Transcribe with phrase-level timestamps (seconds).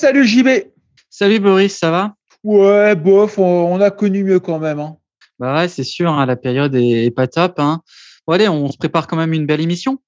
[0.00, 0.48] salut JB.
[1.10, 2.14] Salut Boris, ça va?
[2.42, 4.80] Ouais, bof, on, a connu mieux quand même.
[4.80, 4.96] Hein.
[5.38, 7.58] Bah ouais, c'est sûr, hein, la période est, pas top.
[7.58, 7.82] Hein.
[8.26, 9.98] Bon, allez, on se prépare quand même une belle émission.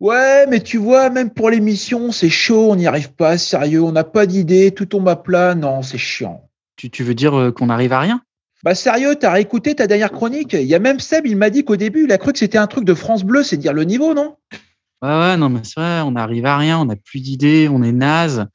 [0.00, 3.92] Ouais, mais tu vois, même pour l'émission, c'est chaud, on n'y arrive pas, sérieux, on
[3.92, 6.46] n'a pas d'idée, tout tombe à plat, non, c'est chiant.
[6.76, 8.20] Tu, tu veux dire euh, qu'on n'arrive à rien?
[8.64, 10.52] Bah sérieux, t'as réécouté ta dernière chronique?
[10.52, 12.58] Il y a même Seb, il m'a dit qu'au début, il a cru que c'était
[12.58, 14.36] un truc de France Bleu, c'est dire le niveau, non?
[15.00, 17.82] Ouais, ouais, non, mais c'est vrai, on n'arrive à rien, on n'a plus d'idées, on
[17.82, 18.46] est naze.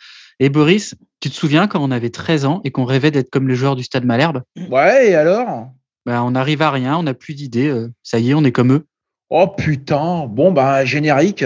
[0.43, 3.47] Et Boris, tu te souviens quand on avait 13 ans et qu'on rêvait d'être comme
[3.47, 4.41] les joueurs du Stade Malherbe?
[4.69, 5.69] Ouais, et alors?
[6.05, 7.69] Bah, On n'arrive à rien, on n'a plus d'idées.
[7.69, 8.85] Euh, ça y est, on est comme eux.
[9.29, 11.45] Oh putain, bon, bah, générique.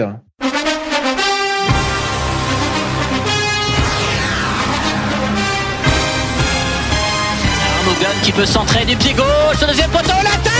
[8.24, 10.57] Qui peut centrer du pied gauche, deuxième poteau, la tête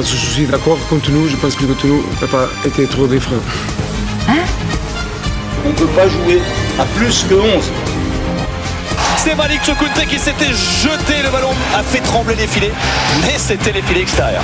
[0.00, 1.28] je suis d'accord contre nous.
[1.28, 3.36] Je pense que le nous n'a pas été trop défrain.
[4.28, 4.44] Hein?
[5.64, 6.40] On ne peut pas jouer
[6.78, 7.70] à plus que 11.
[9.18, 12.72] C'est Malik Chokunte qui s'était jeté, le ballon a fait trembler les filets,
[13.20, 14.42] mais c'était les filets extérieurs.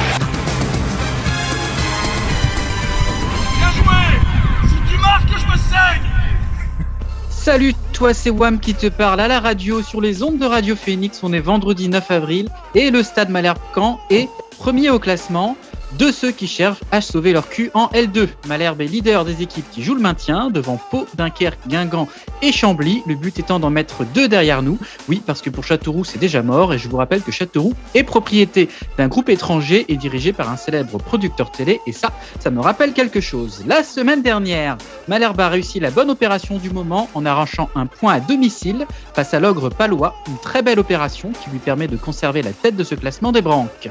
[7.51, 10.77] Salut, toi c'est Wam qui te parle à la radio sur les ondes de Radio
[10.77, 11.21] Phoenix.
[11.23, 15.57] On est vendredi 9 avril et le stade Malherbe Caen est premier au classement
[15.93, 18.29] de ceux qui cherchent à sauver leur cul en L2.
[18.47, 22.09] Malherbe est leader des équipes qui jouent le maintien, devant Pau, Dunkerque, Guingamp
[22.43, 24.79] et Chambly, le but étant d'en mettre deux derrière nous.
[25.09, 28.05] Oui, parce que pour Châteauroux, c'est déjà mort, et je vous rappelle que Châteauroux est
[28.05, 32.61] propriété d'un groupe étranger et dirigé par un célèbre producteur télé, et ça, ça me
[32.61, 33.63] rappelle quelque chose.
[33.67, 34.77] La semaine dernière,
[35.09, 39.35] Malherbe a réussi la bonne opération du moment en arrachant un point à domicile face
[39.35, 42.85] à l'ogre palois, une très belle opération qui lui permet de conserver la tête de
[42.85, 43.89] ce classement des branques.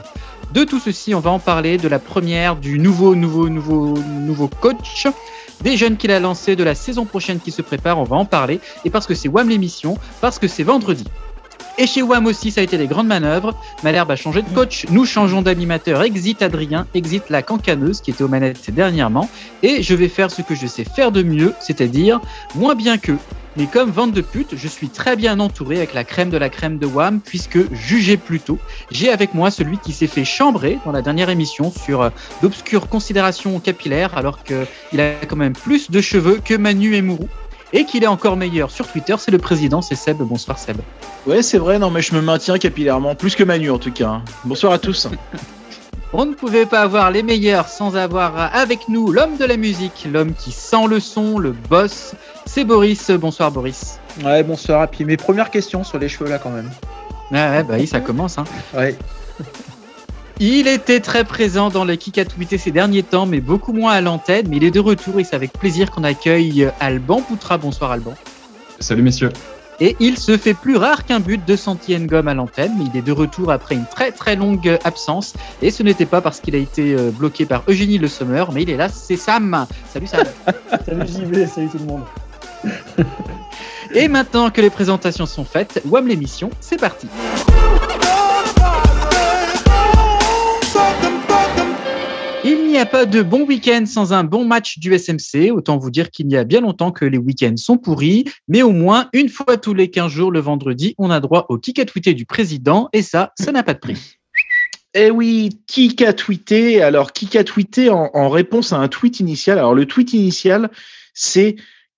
[0.53, 4.47] De tout ceci, on va en parler de la première du nouveau, nouveau, nouveau, nouveau
[4.47, 5.07] coach,
[5.61, 8.25] des jeunes qu'il a lancés, de la saison prochaine qui se prépare, on va en
[8.25, 8.59] parler.
[8.85, 11.03] Et parce que c'est WAM l'émission, parce que c'est vendredi.
[11.79, 13.53] Et chez WAM aussi, ça a été des grandes manœuvres.
[13.83, 14.87] Malherbe a changé de coach.
[14.89, 16.01] Nous changeons d'animateur.
[16.01, 19.29] Exit Adrien, exit la cancaneuse qui était aux manettes dernièrement.
[19.61, 22.19] Et je vais faire ce que je sais faire de mieux, c'est-à-dire
[22.55, 23.11] moins bien que.
[23.57, 26.47] Mais comme vente de pute, je suis très bien entouré avec la crème de la
[26.47, 28.59] crème de WAM, puisque, jugez plutôt,
[28.91, 32.09] j'ai avec moi celui qui s'est fait chambrer dans la dernière émission sur euh,
[32.43, 37.27] d'obscures considérations capillaires, alors qu'il a quand même plus de cheveux que Manu et Mourou.
[37.73, 40.17] Et qu'il est encore meilleur sur Twitter, c'est le président, c'est Seb.
[40.19, 40.77] Bonsoir Seb.
[41.25, 44.07] Ouais, c'est vrai, non, mais je me maintiens capillairement, plus que Manu en tout cas.
[44.07, 44.23] Hein.
[44.45, 45.07] Bonsoir à tous.
[46.13, 50.07] On ne pouvait pas avoir les meilleurs sans avoir avec nous l'homme de la musique,
[50.09, 52.15] l'homme qui sent le son, le boss.
[52.47, 53.11] C'est Boris.
[53.11, 53.99] Bonsoir Boris.
[54.23, 54.85] Ouais, bonsoir.
[54.85, 56.71] Et puis mes premières questions sur les cheveux là quand même.
[57.31, 58.37] Ouais, bah oui, ça commence.
[58.37, 58.45] Hein.
[58.73, 58.95] Ouais.
[60.39, 62.19] Il était très présent dans le Kick
[62.57, 64.47] ces derniers temps, mais beaucoup moins à l'antenne.
[64.49, 67.57] Mais il est de retour et c'est avec plaisir qu'on accueille Alban Poutra.
[67.57, 68.13] Bonsoir Alban.
[68.79, 69.31] Salut messieurs.
[69.79, 72.97] Et il se fait plus rare qu'un but de Santi Gomme à l'antenne, mais il
[72.97, 75.33] est de retour après une très très longue absence.
[75.63, 78.61] Et ce n'était pas parce qu'il a été euh, bloqué par Eugénie Le Sommer, mais
[78.61, 79.65] il est là, c'est Sam.
[79.91, 80.25] Salut Sam.
[80.85, 82.03] salut JV, salut tout le monde.
[83.93, 87.07] Et maintenant que les présentations sont faites, WAM l'émission, c'est parti.
[92.43, 95.51] Il n'y a pas de bon week-end sans un bon match du SMC.
[95.51, 98.71] Autant vous dire qu'il y a bien longtemps que les week-ends sont pourris, mais au
[98.71, 101.85] moins une fois tous les 15 jours le vendredi, on a droit au kick à
[101.85, 104.17] tweeter du président et ça, ça n'a pas de prix.
[104.93, 106.81] Eh oui, qui a tweeté?
[106.81, 109.57] Alors, qui a tweeté en, en, réponse à un tweet initial?
[109.57, 110.71] Alors, le tweet initial,
[111.13, 111.55] c'est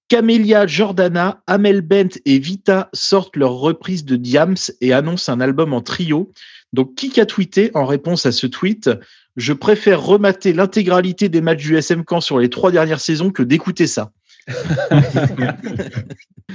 [0.09, 5.71] Camélia Jordana, Amel Bent et Vita sortent leur reprise de Diams et annoncent un album
[5.73, 6.31] en trio.
[6.73, 8.89] Donc, qui a tweeté en réponse à ce tweet?
[9.37, 13.43] Je préfère remater l'intégralité des matchs du SM Camp sur les trois dernières saisons que
[13.43, 14.11] d'écouter ça.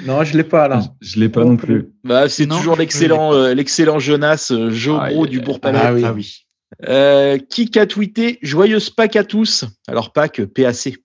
[0.04, 0.82] non, je l'ai pas là.
[1.00, 1.90] Je, l'ai pas non plus.
[2.02, 5.78] Bah, c'est toujours l'excellent, euh, l'excellent Jonas euh, Jobro du Bourg-Palais.
[5.80, 6.02] Ah oui.
[6.04, 6.44] Ah oui.
[6.88, 8.40] Euh, qui a tweeté?
[8.42, 10.96] Joyeuse Pâques à tous Alors Pâques, PAC.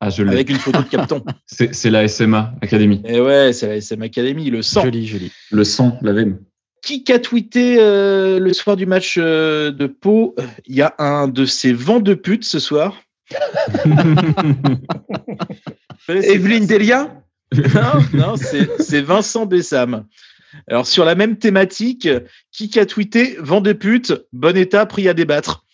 [0.00, 1.24] Ah, je Avec une photo de Capton.
[1.46, 3.02] c'est la SMA Academy.
[3.04, 4.84] Et ouais, c'est la SMA Academy, le sang.
[4.84, 5.32] Joli, joli.
[5.50, 6.38] Le sang, la veine.
[6.82, 10.36] Qui a tweeté euh, le soir du match euh, de Pau?
[10.66, 13.02] Il y a un de ces vents de pute ce soir.
[16.08, 17.12] Evelyne Delia?
[17.52, 20.06] Non, non c'est Vincent Bessam.
[20.68, 22.08] Alors, sur la même thématique,
[22.52, 25.64] qui a tweeté Vent de pute, bon état, pris à débattre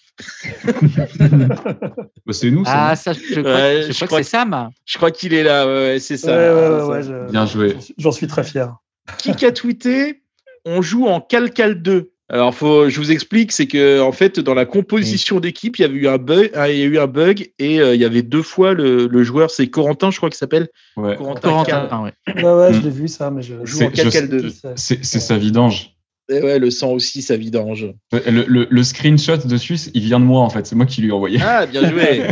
[2.27, 2.89] bah, c'est nous, ça.
[2.91, 4.71] Ah, ça, je crois, que c'est Sam.
[4.85, 6.91] Je crois qu'il est là, c'est ça.
[7.31, 7.77] Bien joué.
[7.99, 8.75] J'en suis très fier.
[9.19, 10.23] Qui a tweeté
[10.65, 14.55] On joue en Calcal 2 Alors, faut, je vous explique, c'est que en fait, dans
[14.55, 17.07] la composition d'équipe, il y avait eu un bug, ah, il y a eu un
[17.07, 20.31] bug et euh, il y avait deux fois le, le joueur, c'est Corentin, je crois
[20.31, 20.69] qu'il s'appelle.
[20.97, 21.17] Ouais.
[21.17, 21.41] Corentin.
[21.51, 22.43] Corentin, Cal- ouais.
[22.43, 22.83] Ouais, ouais, je Mm.
[22.85, 23.55] l'ai vu ça, mais je.
[23.65, 24.73] joue en C'est- je 4-4-2.
[24.77, 25.94] C'est c'est sa vidange.
[26.31, 27.93] Et ouais, le sang aussi, ça vidange.
[28.13, 30.67] Le, le, le screenshot dessus, il vient de moi en fait.
[30.67, 31.39] C'est moi qui lui ai envoyé.
[31.43, 32.23] Ah, bien joué.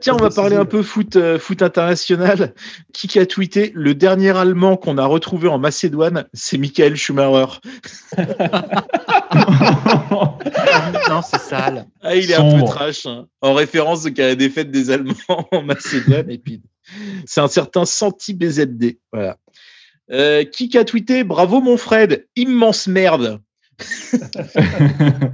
[0.00, 2.52] Tiens, on va parler un peu foot, euh, foot international.
[2.92, 7.60] Qui a tweeté le dernier Allemand qu'on a retrouvé en Macédoine, c'est Michael Schumacher.
[11.08, 11.86] non, c'est sale.
[12.02, 13.26] Ah, il est un peu trash, hein.
[13.40, 15.14] en référence à la défaite des Allemands
[15.52, 16.30] en Macédoine.
[16.30, 16.62] Et puis,
[17.26, 18.98] c'est un certain Santi BZD.
[19.12, 19.36] Voilà.
[20.10, 23.40] Euh, qui a tweeté Bravo mon Fred, immense merde.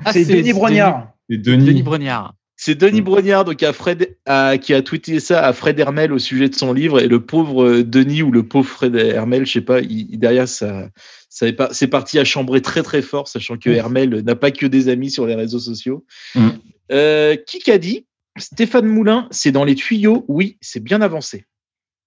[0.04, 1.08] Ah, c'est Denis Brognard.
[1.30, 1.82] Et Denis, Denis.
[1.82, 2.34] Brognard.
[2.56, 3.04] C'est Denis Mm.
[3.04, 6.54] Brognard donc à Fred, à- qui a tweeté ça à Fred Hermel au sujet de
[6.54, 9.80] son livre et le pauvre euh, Denis ou le pauvre Fred Hermel, je sais pas,
[9.80, 10.88] il, il- derrière ça,
[11.28, 14.88] ça c'est parti à chambrer très très fort, sachant que Hermel n'a pas que des
[14.88, 16.04] amis sur les réseaux sociaux.
[16.34, 16.48] Mm.
[16.92, 18.06] Euh, qui a dit
[18.36, 21.46] Stéphane Moulin, c'est dans les tuyaux, oui, c'est bien avancé.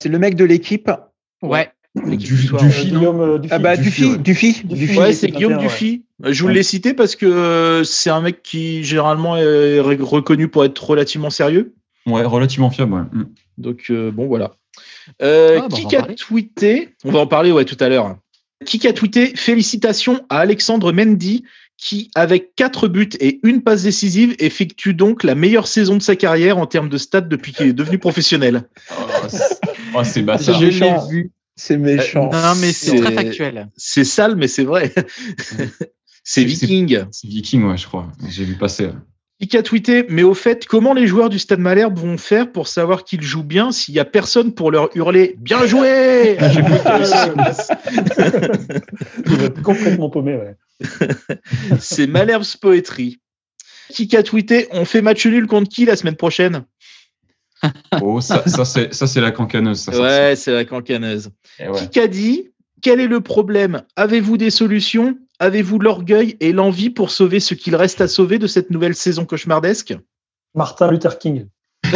[0.02, 0.92] C'est le mec de l'équipe.
[1.42, 1.72] Ouais.
[2.05, 3.53] Euh, Guillaume euh, Dufy.
[3.53, 4.17] Ah bah Dufy, Dufy, ouais.
[4.17, 4.63] Dufy, Dufy.
[4.65, 4.97] Dufy.
[4.99, 6.03] Ouais, Oui, c'est Guillaume Dufy.
[6.23, 10.47] Je vous l'ai cité parce que euh, c'est un mec qui généralement est re- reconnu
[10.47, 11.73] pour être relativement sérieux.
[12.05, 12.94] Ouais, relativement fiable.
[12.94, 13.01] Ouais.
[13.11, 13.25] Mm.
[13.57, 14.53] Donc euh, bon voilà.
[15.21, 16.15] Euh, Ah, bah, on va en qui a parler.
[16.15, 18.17] tweeté On va en parler ouais tout à l'heure.
[18.65, 21.44] Qui a tweeté Félicitations à Alexandre Mendy
[21.79, 26.15] qui, avec quatre buts et une passe décisive, effectue donc la meilleure saison de sa
[26.15, 28.63] carrière en termes de stats depuis qu'il est devenu professionnel.
[28.91, 29.59] Oh, c'est-
[29.95, 30.01] oh.
[31.57, 32.30] C'est méchant.
[32.31, 33.69] Non, mais c'est très factuel.
[33.75, 34.94] C'est sale, mais c'est vrai.
[36.24, 37.06] c'est Viking.
[37.12, 38.07] C'est Viking, ouais, je crois.
[38.30, 38.89] J'ai vu passer.
[39.50, 42.68] Qui a tweeté Mais au fait, comment les joueurs du Stade Malherbe vont faire pour
[42.68, 46.62] savoir qu'ils jouent bien s'il y a personne pour leur hurler Bien joué Il
[49.36, 50.56] va être complètement paumé, ouais.
[51.80, 53.19] C'est Malherbe's Poetry.
[53.89, 56.65] Qui a tweeté On fait match nul contre qui la semaine prochaine?
[58.01, 59.80] Oh, ça, ça c'est ça, c'est la cancaneuse.
[59.80, 61.31] Ça, Ouais, c'est la cancaneuse.
[61.59, 61.88] Eh ouais.
[61.92, 62.51] Qui a dit?
[62.81, 63.81] Quel est le problème?
[63.95, 65.18] Avez-vous des solutions?
[65.39, 69.25] Avez-vous l'orgueil et l'envie pour sauver ce qu'il reste à sauver de cette nouvelle saison
[69.25, 69.95] cauchemardesque?
[70.54, 71.48] Martin Luther King.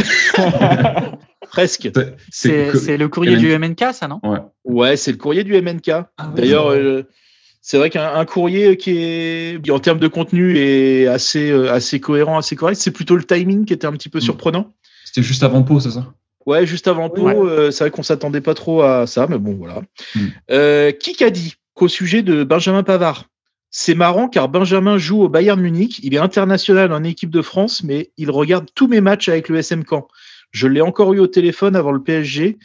[1.52, 1.90] Presque.
[2.32, 4.20] C'est- le courrier du MNK, ça, non?
[4.24, 4.40] Ouais.
[4.64, 5.90] Ouais, c'est le courrier du MNK.
[6.18, 6.86] Ah D'ailleurs, c'est vrai.
[6.90, 7.04] euh,
[7.62, 12.00] c'est vrai qu'un un courrier qui est, en termes de contenu, est assez, euh, assez
[12.00, 12.78] cohérent, assez correct.
[12.80, 14.22] C'est plutôt le timing qui était un petit peu Mm.
[14.22, 14.72] surprenant.
[15.12, 16.14] C'était juste avant Pau, c'est ça?
[16.46, 17.36] Ouais, juste avant Pau, Ouais.
[17.36, 19.82] euh, c'est vrai qu'on s'attendait pas trop à ça, mais bon, voilà.
[20.16, 20.20] Mm.
[20.52, 23.26] Euh, qui a dit qu'au sujet de Benjamin Pavard?
[23.72, 27.84] C'est marrant car Benjamin joue au Bayern Munich, il est international en équipe de France,
[27.84, 30.08] mais il regarde tous mes matchs avec le SM Caen.
[30.52, 32.58] Je l'ai encore eu au téléphone avant le PSG.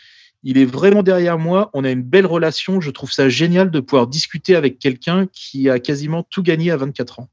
[0.44, 1.70] Il est vraiment derrière moi.
[1.74, 2.80] On a une belle relation.
[2.80, 6.76] Je trouve ça génial de pouvoir discuter avec quelqu'un qui a quasiment tout gagné à
[6.76, 7.28] 24 ans.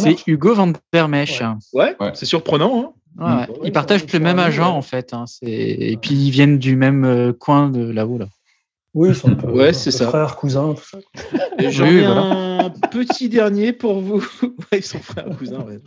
[0.00, 1.40] C'est Hugo Van der Mesch.
[1.40, 1.46] Ouais.
[1.72, 2.10] Ouais, Ouais.
[2.14, 2.80] c'est surprenant.
[2.80, 3.58] Hein Ouais, ouais.
[3.60, 5.12] Ouais, Ils partagent le même agent, en fait.
[5.12, 5.24] hein.
[5.42, 8.18] Et puis, ils viennent du même euh, coin de là-haut.
[8.18, 8.28] Là.
[8.94, 10.08] Oui, ils sont un peu, Ouais, un c'est peu ça.
[10.08, 10.98] frères, cousins, tout ça.
[11.70, 14.24] J'en ai un petit dernier pour vous.
[14.42, 15.64] Ouais, ils sont frères cousins.
[15.66, 15.78] Ouais.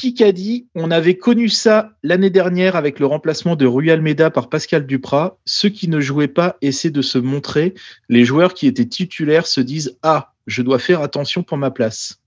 [0.00, 4.30] Qui a dit On avait connu ça l'année dernière avec le remplacement de Rui Almeida
[4.30, 5.38] par Pascal Duprat.
[5.44, 7.74] Ceux qui ne jouaient pas essaient de se montrer.
[8.08, 12.18] Les joueurs qui étaient titulaires se disent Ah, je dois faire attention pour ma place.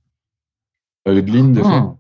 [1.09, 1.63] Euh, des Ah.
[1.63, 1.97] fois.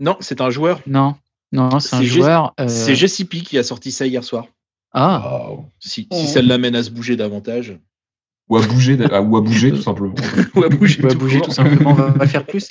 [0.00, 0.80] Non, c'est un joueur.
[0.86, 1.16] Non,
[1.52, 2.54] non, c'est un joueur.
[2.60, 4.46] euh, C'est JCP qui a sorti ça hier soir.
[4.92, 5.48] Ah,
[5.80, 6.16] Si, Oh.
[6.16, 7.78] si ça l'amène à se bouger davantage.
[8.48, 10.14] Ou à bouger, à- ou à bouger tout simplement.
[10.56, 11.48] Ou à bouger, tout bouger court.
[11.48, 12.68] tout simplement, on va pas faire plus.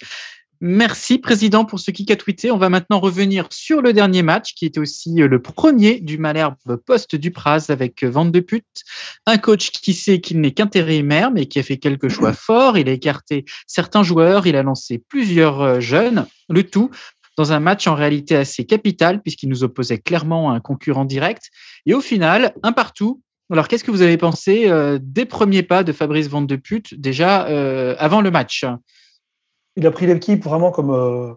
[0.60, 2.50] Merci, Président, pour ce qui a tweeté.
[2.50, 6.18] On va maintenant revenir sur le dernier match, qui était aussi euh, le premier du
[6.18, 8.66] Malherbe poste du Praz avec euh, Vente de Pute.
[9.28, 12.78] Un coach qui sait qu'il n'est qu'intérimaire, mais qui a fait quelques choix forts.
[12.78, 16.90] Il a écarté certains joueurs, il a lancé plusieurs euh, jeunes, le tout
[17.38, 21.52] dans un match en réalité assez capital, puisqu'il nous opposait clairement à un concurrent direct.
[21.86, 23.22] Et au final, un partout.
[23.52, 24.68] Alors, qu'est-ce que vous avez pensé
[25.00, 28.66] des premiers pas de Fabrice Vente de Pute, déjà euh, avant le match?
[29.78, 31.34] Il a pris l'équipe vraiment comme euh,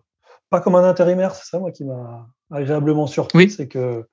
[0.51, 3.51] pas comme un intérimaire, c'est ça moi qui m'a agréablement surpris, Oui.
[3.51, 4.05] c'est que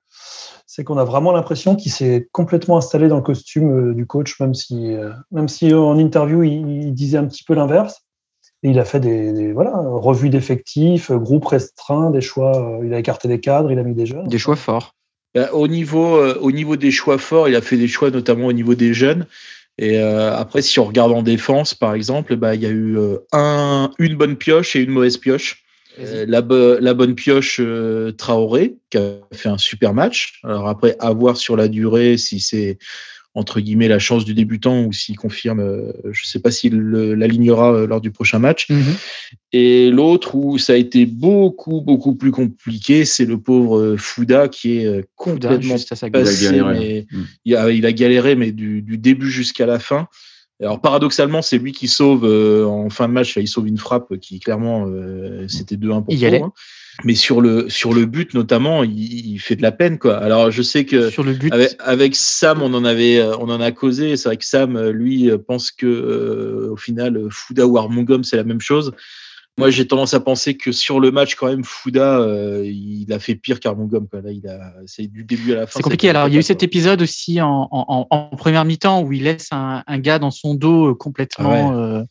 [0.66, 4.38] c'est qu'on a vraiment l'impression qu'il s'est complètement installé dans le costume euh, du coach,
[4.38, 6.52] même si euh, même si euh, en interview il,
[6.84, 8.02] il disait un petit peu l'inverse.
[8.62, 12.78] Et il a fait des, des- voilà revues d'effectifs, euh, groupe restreint, des choix.
[12.84, 14.26] il a écarté des cadres, il a mis des jeunes.
[14.28, 14.94] Des choix forts.
[15.52, 18.74] Au, niveau, au niveau des choix forts, il a fait des choix notamment au niveau
[18.74, 19.26] des jeunes.
[19.78, 22.98] Et euh, après, si on regarde en défense, par exemple, bah, il y a eu
[22.98, 25.62] euh, un, une bonne pioche et une mauvaise pioche.
[26.00, 30.40] Euh, la, bo- la bonne pioche euh, Traoré, qui a fait un super match.
[30.44, 32.78] Alors après, à voir sur la durée si c'est
[33.38, 37.72] entre guillemets la chance du débutant ou s'il confirme, euh, je sais pas s'il l'alignera
[37.72, 38.68] euh, lors du prochain match.
[38.68, 38.94] Mhm.
[39.52, 44.48] Et l'autre où ça a été beaucoup beaucoup plus compliqué, c'est le pauvre euh, Fouda
[44.48, 46.24] qui est Fouda, complètement juste à sa gueule.
[46.24, 46.78] passé, galéré.
[46.78, 47.22] mais Mm.
[47.44, 50.08] il a, il a galéré, mais du, du début jusqu'à la fin.
[50.60, 53.36] Alors paradoxalement, c'est lui qui sauve euh, en fin de match.
[53.36, 56.42] Il sauve une frappe qui clairement euh, c'était 2-1 pour Il y Pau, allait.
[56.42, 56.52] hein.
[57.04, 60.16] Mais sur le sur le but notamment, il, il fait de la peine quoi.
[60.18, 61.52] Alors je sais que Sur le but.
[61.52, 64.16] avec, avec Sam, on en avait, euh, on en a causé.
[64.16, 68.24] C'est vrai que Sam, euh, lui, euh, pense que euh, au final, Fouda ou Armongom,
[68.24, 68.92] c'est la même chose.
[69.58, 73.18] Moi, j'ai tendance à penser que sur le match, quand même, Fouda, euh, il a
[73.18, 74.06] fait pire qu'Armongom.
[74.12, 75.72] Là, il a, c'est du début à la fin.
[75.78, 76.10] C'est compliqué.
[76.10, 79.24] Alors, il y a eu cet épisode aussi en, en, en première mi-temps où il
[79.24, 82.04] laisse un, un gars dans son dos complètement, euh, euh,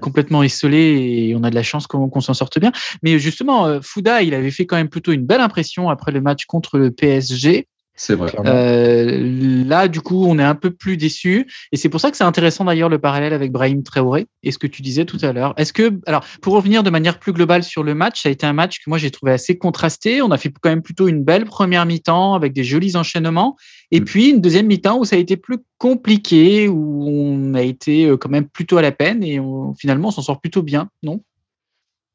[0.00, 2.72] complètement esselé et on a de la chance qu'on qu'on s'en sorte bien.
[3.02, 6.20] Mais justement, euh, Fouda, il avait fait quand même plutôt une belle impression après le
[6.20, 7.68] match contre le PSG.
[8.00, 8.30] C'est vrai.
[8.46, 11.48] Euh, là, du coup, on est un peu plus déçu.
[11.72, 14.58] Et c'est pour ça que c'est intéressant d'ailleurs le parallèle avec Brahim Traoré et ce
[14.58, 15.52] que tu disais tout à l'heure.
[15.56, 18.46] Est-ce que, alors, pour revenir de manière plus globale sur le match, ça a été
[18.46, 20.22] un match que moi j'ai trouvé assez contrasté.
[20.22, 23.56] On a fait quand même plutôt une belle première mi-temps avec des jolis enchaînements.
[23.90, 24.04] Et Mm.
[24.04, 28.16] puis une deuxième mi-temps où ça a été plus compliqué, où on a été euh,
[28.16, 31.20] quand même plutôt à la peine et on- finalement on s'en sort plutôt bien, non?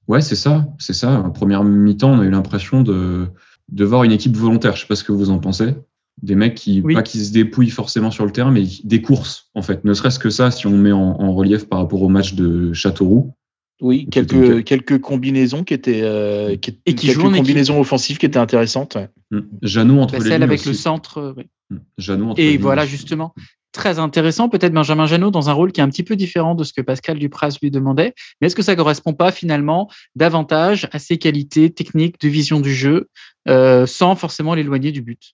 [0.07, 1.11] Ouais, c'est ça, c'est ça.
[1.19, 3.27] En première mi-temps, on a eu l'impression de,
[3.71, 4.75] de voir une équipe volontaire.
[4.75, 5.73] Je sais pas ce que vous en pensez.
[6.21, 6.93] Des mecs qui, Oui.
[6.93, 9.83] pas qui se dépouillent forcément sur le terrain, mais des courses, en fait.
[9.83, 12.71] Ne serait-ce que ça, si on met en, en relief par rapport au match de
[12.73, 13.33] Châteauroux.
[13.81, 17.37] Oui, quelques, une- quelques combinaisons qui étaient, euh, qui, Et qui quelques jouent en équipe.
[17.39, 18.95] combinaisons offensives qui étaient intéressantes.
[18.95, 19.09] ouais.
[19.31, 19.39] Mm.
[19.63, 20.69] Jeannot entre Bah, les Celle lignes avec aussi.
[20.69, 21.17] le centre.
[21.17, 21.45] euh, oui.
[21.71, 21.77] Mm.
[21.97, 22.91] Jeannot entre Et les lignes voilà, aussi.
[22.91, 23.33] justement,
[23.73, 24.47] très intéressant.
[24.47, 26.81] Peut-être Benjamin Janot dans un rôle qui est un petit peu différent de ce que
[26.81, 28.13] Pascal Dupras lui demandait.
[28.39, 32.73] Mais est-ce que ça correspond pas finalement davantage à ses qualités techniques de vision du
[32.73, 33.09] jeu
[33.49, 35.33] euh, sans forcément l'éloigner du but?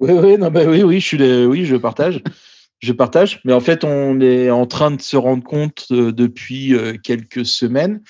[0.00, 2.22] Oui, oui, oui, je partage.
[2.80, 2.92] Je
[3.44, 7.46] mais en fait, on est en train de se rendre compte euh, depuis euh, quelques
[7.46, 8.02] semaines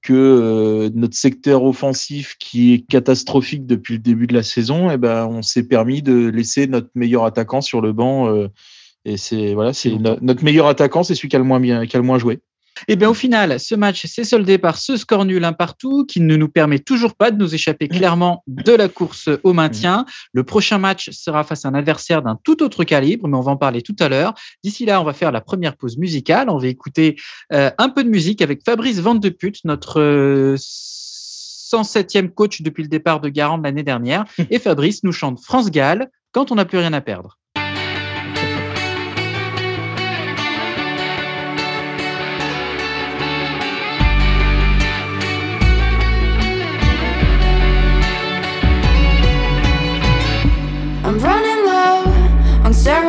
[0.00, 5.26] que notre secteur offensif, qui est catastrophique depuis le début de la saison, eh ben,
[5.26, 8.46] on s'est permis de laisser notre meilleur attaquant sur le banc.
[9.06, 11.60] Euh, et c'est voilà, c'est no- notre meilleur attaquant, c'est celui qui a le moins
[11.60, 12.40] bien, qui a le moins joué.
[12.88, 16.20] Eh bien, au final, ce match s'est soldé par ce score nul un partout qui
[16.20, 20.04] ne nous permet toujours pas de nous échapper clairement de la course au maintien.
[20.32, 23.52] Le prochain match sera face à un adversaire d'un tout autre calibre, mais on va
[23.52, 24.34] en parler tout à l'heure.
[24.62, 26.50] D'ici là, on va faire la première pause musicale.
[26.50, 27.16] On va écouter
[27.52, 32.82] euh, un peu de musique avec Fabrice Van de Put, notre euh, 107e coach depuis
[32.82, 34.24] le départ de Garand l'année dernière.
[34.50, 37.38] Et Fabrice nous chante France Gall quand on n'a plus rien à perdre.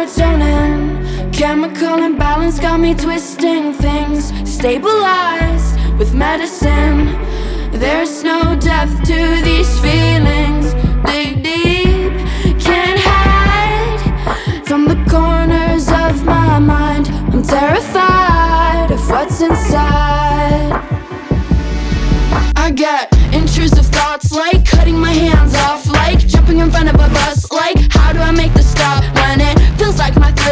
[0.08, 1.34] On serotonin.
[1.34, 4.32] Chemical imbalance got me twisting things.
[4.50, 7.06] Stabilized with medicine.
[7.72, 10.74] There's no depth to these feelings.
[11.06, 12.14] Dig deep,
[12.60, 17.08] can't hide from the corners of my mind.
[17.34, 20.84] I'm terrified of what's inside.
[22.56, 27.10] I get intrusive thoughts like cutting my hands off, like jumping in front of a
[27.14, 27.46] bus,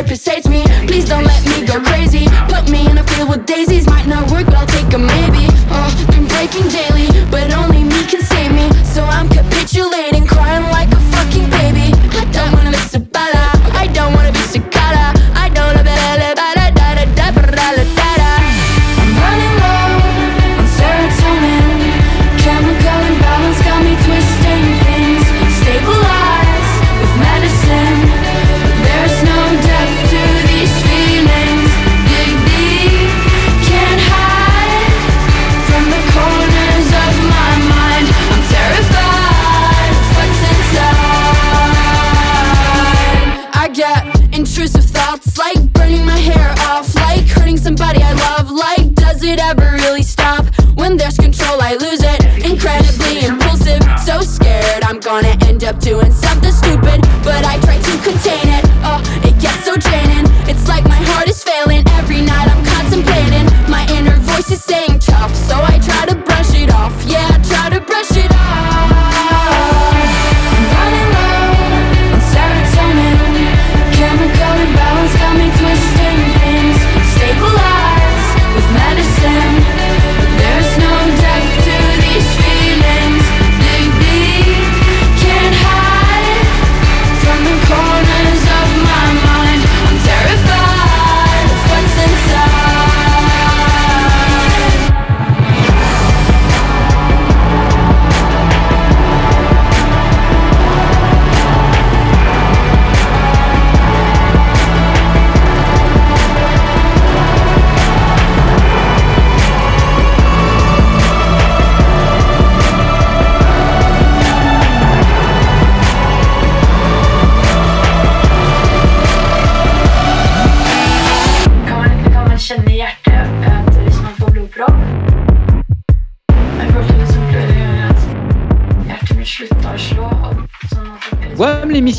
[0.05, 0.63] my me?
[0.87, 2.27] Please don't let me go crazy.
[2.47, 5.47] Put me in a field with daisies, might not work, but I'll take a maybe.
[5.69, 6.94] Oh, been breaking daily,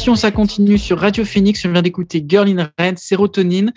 [0.07, 1.65] l'émission, ça continue sur Radio Phoenix.
[1.65, 3.73] On vient d'écouter Girl in Red, Sérotonine.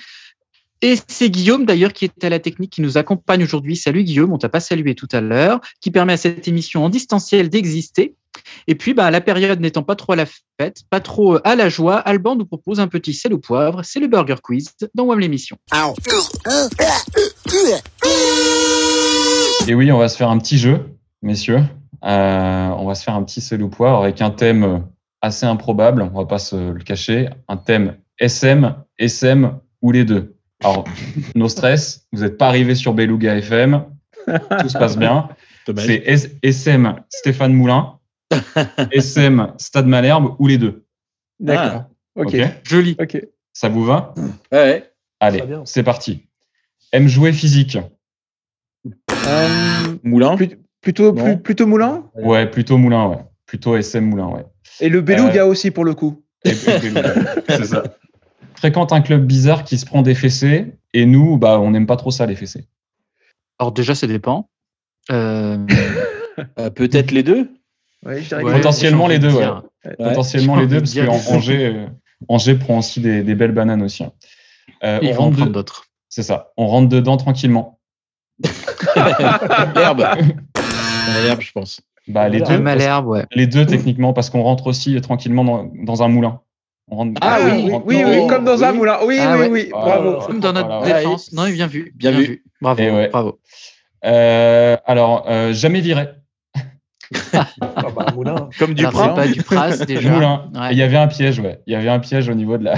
[0.84, 3.76] Et c'est Guillaume d'ailleurs qui est à la technique qui nous accompagne aujourd'hui.
[3.76, 6.90] Salut Guillaume, on t'a pas salué tout à l'heure, qui permet à cette émission en
[6.90, 8.16] distanciel d'exister.
[8.68, 10.28] Et puis, bah, la période n'étant pas trop à la
[10.60, 13.82] fête, pas trop à la joie, Alban nous propose un petit sel au poivre.
[13.84, 15.58] C'est le Burger Quiz dans WAM l'émission.
[19.68, 20.80] Et oui, on va se faire un petit jeu,
[21.24, 21.64] messieurs.
[22.06, 24.84] Euh, on va se faire un petit sel au poivre avec un thème
[25.22, 30.36] assez improbable, on va pas se le cacher, un thème SM, SM ou les deux.
[30.64, 30.86] Alors,
[31.36, 33.84] no stress, vous n'êtes pas arrivé sur Beluga FM,
[34.28, 35.30] tout se passe bien.
[35.78, 36.04] C'est
[36.44, 38.00] SM Stéphane Moulin,
[38.92, 40.86] SM Stade Malherbe ou les deux.
[41.40, 41.86] D'accord.
[42.16, 42.36] Ok.
[42.64, 42.96] Joli.
[43.00, 43.22] Ok.
[43.54, 44.14] Ça vous va
[44.52, 44.92] Ouais.
[45.20, 46.26] Allez, c'est parti.
[46.92, 47.78] Aime jouer physique
[49.12, 50.36] Euh, Moulin.
[50.82, 52.10] plutôt, plutôt Moulin?
[52.16, 53.18] Ouais, plutôt Moulin, ouais.
[53.46, 54.46] Plutôt SM Moulin, ouais.
[54.82, 56.22] Et le Beluga aussi pour le coup.
[56.46, 56.56] Et- et- et-
[57.50, 57.84] c'est ça.
[58.56, 61.96] Fréquente un club bizarre qui se prend des fessées et nous, bah, on n'aime pas
[61.98, 62.68] trop ça, les fessées.
[63.58, 64.50] Alors déjà, ça dépend.
[65.12, 65.58] Euh,
[66.58, 67.52] Euh, Peut-être les deux.
[68.06, 69.36] Ouais, ouais, Potentiellement les de deux.
[69.36, 69.96] Ouais.
[69.98, 71.86] Potentiellement les deux, parce qu'en les Angers, euh,
[72.30, 74.04] Angers prend aussi des, des belles bananes aussi.
[74.06, 74.14] hein.
[74.84, 75.86] Euh, Ils on vont en rentre prendre de- d'autres.
[76.08, 76.52] C'est ça.
[76.56, 77.80] On rentre dedans tranquillement.
[78.96, 80.06] L'herbe.
[81.24, 81.82] L'herbe, je pense.
[82.10, 83.26] Bah, les, deux, Le Malherbe, ouais.
[83.34, 86.42] les deux, techniquement, parce qu'on rentre aussi tranquillement dans, dans un moulin.
[86.92, 88.98] On rentre- Ah oui, rentre- oui, comme dans un moulin.
[89.06, 89.70] Oui, Ah oui, oui.
[89.74, 90.26] Ah, Bravo.
[90.26, 91.00] Comme dans notre Voilà, ouais.
[91.04, 91.32] défense.
[91.34, 91.94] Non, bien vu.
[91.96, 92.44] Bien vu.
[92.62, 92.82] Bravo.
[92.82, 93.10] Ouais.
[93.10, 93.40] Bravo.
[94.06, 96.08] Euh, alors, euh, jamais viré.
[97.32, 97.48] Ah
[97.96, 98.50] bah, Moulin.
[98.60, 100.10] Comme du pas du Pras déjà.
[100.12, 100.50] Moulin.
[100.56, 100.70] Ouais.
[100.72, 101.60] Il y avait un piège, ouais.
[101.68, 102.76] Il y avait un piège au niveau de la,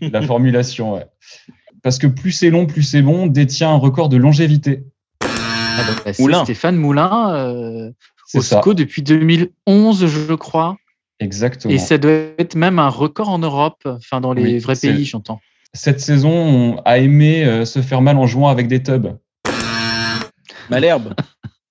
[0.00, 1.06] de la formulation, ouais.
[1.82, 4.82] Parce que plus c'est long, plus c'est bon, détient un record de longévité.
[5.22, 6.12] Ah bah.
[6.44, 7.90] Stéphane Moulin euh,
[8.34, 8.60] au ça.
[8.60, 10.76] SCO depuis 2011, je crois.
[11.20, 11.72] Exactement.
[11.72, 15.04] Et ça doit être même un record en Europe, enfin dans les Oui, vrais pays,
[15.04, 15.40] j'entends.
[15.72, 19.08] Cette saison, on a aimé euh, se faire mal en jouant avec des tubs.
[20.70, 21.14] Malherbe.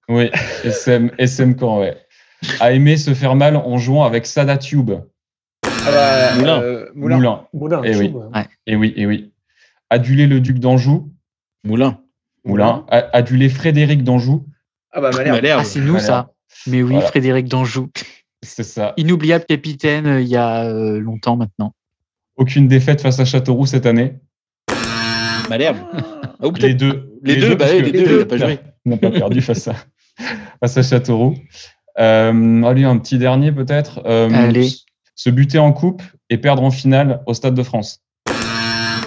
[0.08, 0.30] Oui,
[0.64, 1.98] SM, SM quand, ouais.
[2.60, 4.92] A aimé se faire mal en jouant avec Sada Tube.
[5.64, 6.62] Ah bah, Moulin.
[6.62, 7.16] euh, Moulin.
[7.16, 7.48] Moulin.
[7.54, 7.82] Moulin.
[7.84, 8.22] Eh Choub, oui.
[8.36, 8.46] ouais.
[8.68, 9.32] Et oui, et oui.
[9.90, 11.12] Aduler le duc d'Anjou.
[11.64, 12.02] Moulin.
[12.44, 12.86] Moulin.
[12.92, 14.46] A- Aduler Frédéric d'Anjou.
[14.92, 15.38] Ah bah, Malherbe.
[15.38, 15.62] Malherbe.
[15.62, 16.30] Ah, c'est nous ça.
[16.68, 17.08] Mais oui, Voilà.
[17.08, 17.90] Frédéric Danjou.
[18.44, 18.94] C'est ça.
[18.98, 21.74] Inoubliable capitaine euh, il y a euh, longtemps maintenant.
[22.38, 24.14] Aucune défaite face à Châteauroux cette année.
[25.50, 25.78] Malherbe.
[26.42, 27.18] Ah, ou Les deux.
[27.24, 28.60] les deux, bah que les deux, il a pas joué.
[28.86, 29.76] On n'a pas perdu face à,
[30.60, 31.36] face à Châteauroux.
[31.98, 34.02] Euh, allez, un petit dernier peut-être.
[34.06, 34.70] Euh, Allez.
[35.16, 38.02] Se buter en coupe et perdre en finale au Stade de France.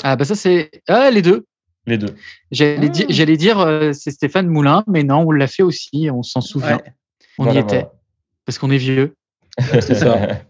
[0.03, 1.45] Ah bah ça c'est ah, les deux.
[1.87, 2.15] Les deux.
[2.51, 3.37] J'allais Ah.
[3.37, 6.77] dire, euh, c'est Stéphane Moulin, mais non, on l'a fait aussi, on s'en souvient.
[6.77, 6.93] Ouais.
[7.39, 7.93] On Voilà, y était voilà.
[8.45, 9.15] parce qu'on est vieux.
[9.81, 10.41] C'est ça.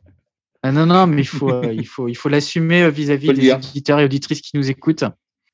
[0.64, 3.52] Ah non non, mais il faut euh, il faut il faut l'assumer euh, vis-à-vis des
[3.52, 5.04] auditeurs et auditrices qui nous écoutent.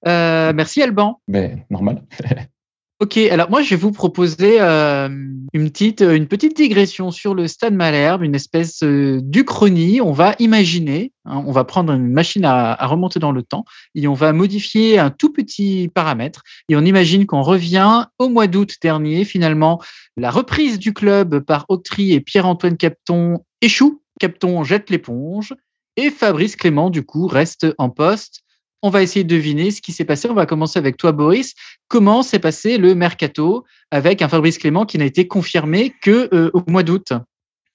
[0.09, 1.21] Euh, merci Alban.
[1.29, 2.03] Mais normal.
[3.01, 5.09] Ok, alors moi je vais vous proposer euh,
[5.53, 10.01] une petite une petite digression sur le Stade Malherbe, une espèce euh, d'uchronie.
[10.01, 13.65] On va imaginer, hein, on va prendre une machine à, à remonter dans le temps
[13.97, 18.47] et on va modifier un tout petit paramètre et on imagine qu'on revient au mois
[18.47, 19.25] d'août dernier.
[19.25, 19.83] Finalement,
[20.17, 24.03] la reprise du club par Octry et Pierre-Antoine Capton échoue.
[24.21, 25.53] Capton jette l'éponge
[25.97, 28.44] et Fabrice Clément du coup reste en poste.
[28.87, 30.29] On va essayer de deviner ce qui s'est passé.
[30.29, 31.55] On va commencer avec toi, Boris
[31.89, 36.51] comment s'est passé le mercato avec un Fabrice Clément qui n'a été confirmé que euh,
[36.53, 37.13] au mois d'août?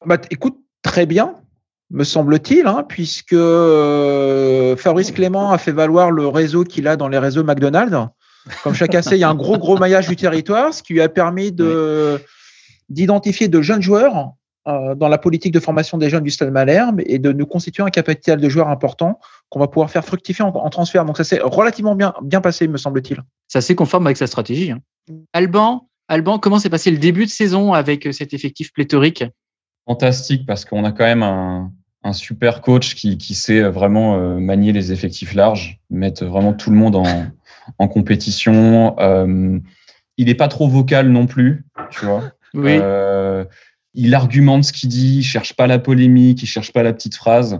[0.06, 1.36] Bah, écoute, très bien,
[1.89, 7.08] me semble-t-il, hein, puisque euh, Fabrice Clément a fait valoir le réseau qu'il a dans
[7.08, 8.10] les réseaux McDonald's.
[8.63, 11.02] Comme chacun sait, il y a un gros, gros maillage du territoire, ce qui lui
[11.02, 12.22] a permis de
[12.89, 14.34] d'identifier de jeunes joueurs
[14.95, 17.89] dans la politique de formation des jeunes du Stade Malherbe et de nous constituer un
[17.89, 21.05] capital de joueurs important qu'on va pouvoir faire fructifier en, en transfert.
[21.05, 23.19] Donc ça s'est relativement bien, bien passé, me semble-t-il.
[23.47, 24.71] C'est assez conforme avec sa stratégie.
[24.71, 24.79] hein.
[25.34, 29.23] Alban, Alban, comment s'est passé le début de saison avec euh, cet effectif pléthorique?
[29.88, 31.71] Fantastique parce qu'on a quand même un,
[32.03, 36.69] un super coach qui, qui sait vraiment euh, manier les effectifs larges, mettre vraiment tout
[36.69, 37.05] le monde en,
[37.77, 38.95] en compétition.
[38.99, 39.60] Euh,
[40.17, 42.23] il n'est pas trop vocal non plus, tu vois.
[42.53, 42.77] Oui.
[42.82, 43.18] Euh,
[43.93, 47.15] il argumente ce qu'il dit, il cherche pas la polémique, il cherche pas la petite
[47.15, 47.60] phrase.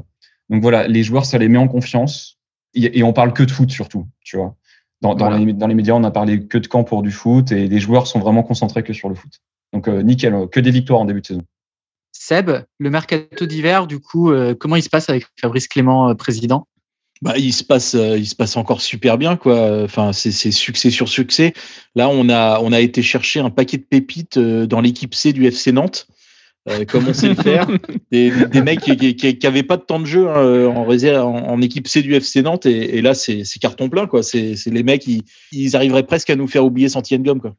[0.50, 2.38] Donc voilà, les joueurs, ça les met en confiance.
[2.74, 4.56] Et, et on parle que de foot surtout, tu vois.
[5.02, 5.44] Dans, dans, Voilà.
[5.44, 7.80] les, dans les médias, on a parlé que de camp pour du foot et les
[7.80, 9.40] joueurs sont vraiment concentrés que sur le foot.
[9.74, 11.44] Donc euh, nickel, euh, que des victoires en début de saison.
[12.12, 16.16] Seb, le mercato d'hiver, du coup, euh, comment il se passe avec Fabrice Clément, euh,
[16.16, 16.68] président?
[17.22, 19.84] Bah, il se passe, euh, il se passe encore super bien, quoi.
[19.84, 21.54] Enfin, c'est c'est succès sur succès.
[21.96, 25.34] Là, on a, on a été chercher un paquet de pépites euh, dans l'équipe C
[25.34, 26.08] du FC Nantes.
[26.68, 27.68] Euh, comme on sait le faire.
[28.12, 30.84] Des, des mecs qui, qui, qui, qui avaient pas de temps de jeu hein, en,
[30.84, 34.24] réserve, en, en équipe C du FC Nantes et, et là c'est carton plein quoi.
[34.24, 37.56] C'est les mecs ils, ils arriveraient presque à nous faire oublier Santienne Gomme quoi.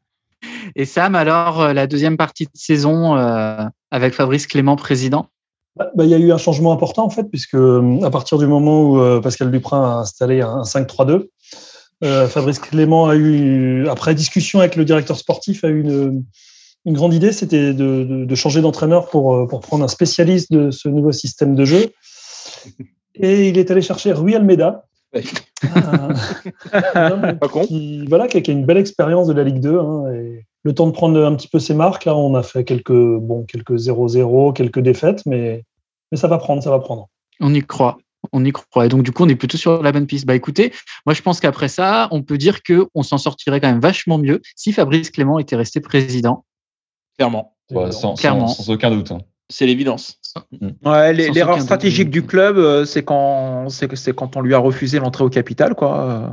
[0.75, 5.27] Et Sam, alors, euh, la deuxième partie de saison euh, avec Fabrice Clément président?
[5.75, 8.37] Bah, bah, Il y a eu un changement important, en fait, puisque euh, à partir
[8.37, 11.27] du moment où euh, Pascal Duprin a installé un 5-3-2,
[12.03, 16.23] euh, Fabrice Clément a eu, après discussion avec le directeur sportif, a eu une,
[16.85, 20.51] une grande idée, c'était de, de, de changer d'entraîneur pour, euh, pour prendre un spécialiste
[20.51, 21.91] de ce nouveau système de jeu.
[23.15, 24.85] Et il est allé chercher Rui Almeida.
[25.13, 25.23] Ouais.
[26.95, 27.65] Un- Pas con.
[27.65, 29.77] qui, voilà, qui a, qui a une belle expérience de la Ligue 2.
[29.79, 32.05] hein, et le temps de prendre un petit peu ses marques.
[32.05, 35.63] Là, on a fait quelques, bon, quelques 0-0, quelques défaites, mais,
[36.11, 37.07] mais ça va prendre, ça va prendre.
[37.39, 37.97] On y croit.
[38.31, 38.85] On y croit.
[38.85, 40.25] Et donc, du coup, on est plutôt sur la bonne piste.
[40.25, 40.71] Bah écoutez,
[41.05, 44.41] moi, je pense qu'après ça, on peut dire qu'on s'en sortirait quand même vachement mieux
[44.55, 46.45] si Fabrice Clément était resté président.
[47.17, 47.55] Clairement.
[47.71, 48.47] Ouais, sans, Clairement.
[48.47, 49.11] sans, sans aucun doute.
[49.11, 49.19] hein.
[49.49, 50.17] C'est l'évidence.
[50.61, 50.71] Ouais,
[51.25, 52.13] Sans l'erreur stratégique doute.
[52.23, 55.29] du club, euh, c'est quand, c'est que- c'est quand on lui a refusé l'entrée au
[55.29, 56.01] capital, quoi.
[56.01, 56.27] Euh,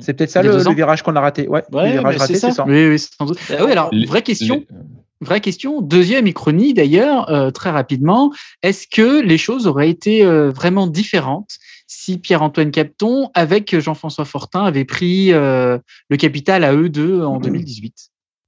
[0.00, 1.48] C'est peut-être ça le, virage qu'on a raté.
[1.48, 2.64] Ouais, Ouais, le virage mais raté, c'est ça.
[2.66, 3.38] Oui, oui, sans doute.
[3.50, 4.64] Ah oui, alors, Les- vraie question.
[4.70, 4.76] les-
[5.20, 5.80] Vraie question.
[5.82, 8.32] Deuxième ichronie, d'ailleurs, euh, très rapidement.
[8.62, 14.64] Est-ce que les choses auraient été euh, vraiment différentes si Pierre-Antoine Capton, avec Jean-François Fortin,
[14.64, 17.94] avait pris euh, le capital à eux deux en 2018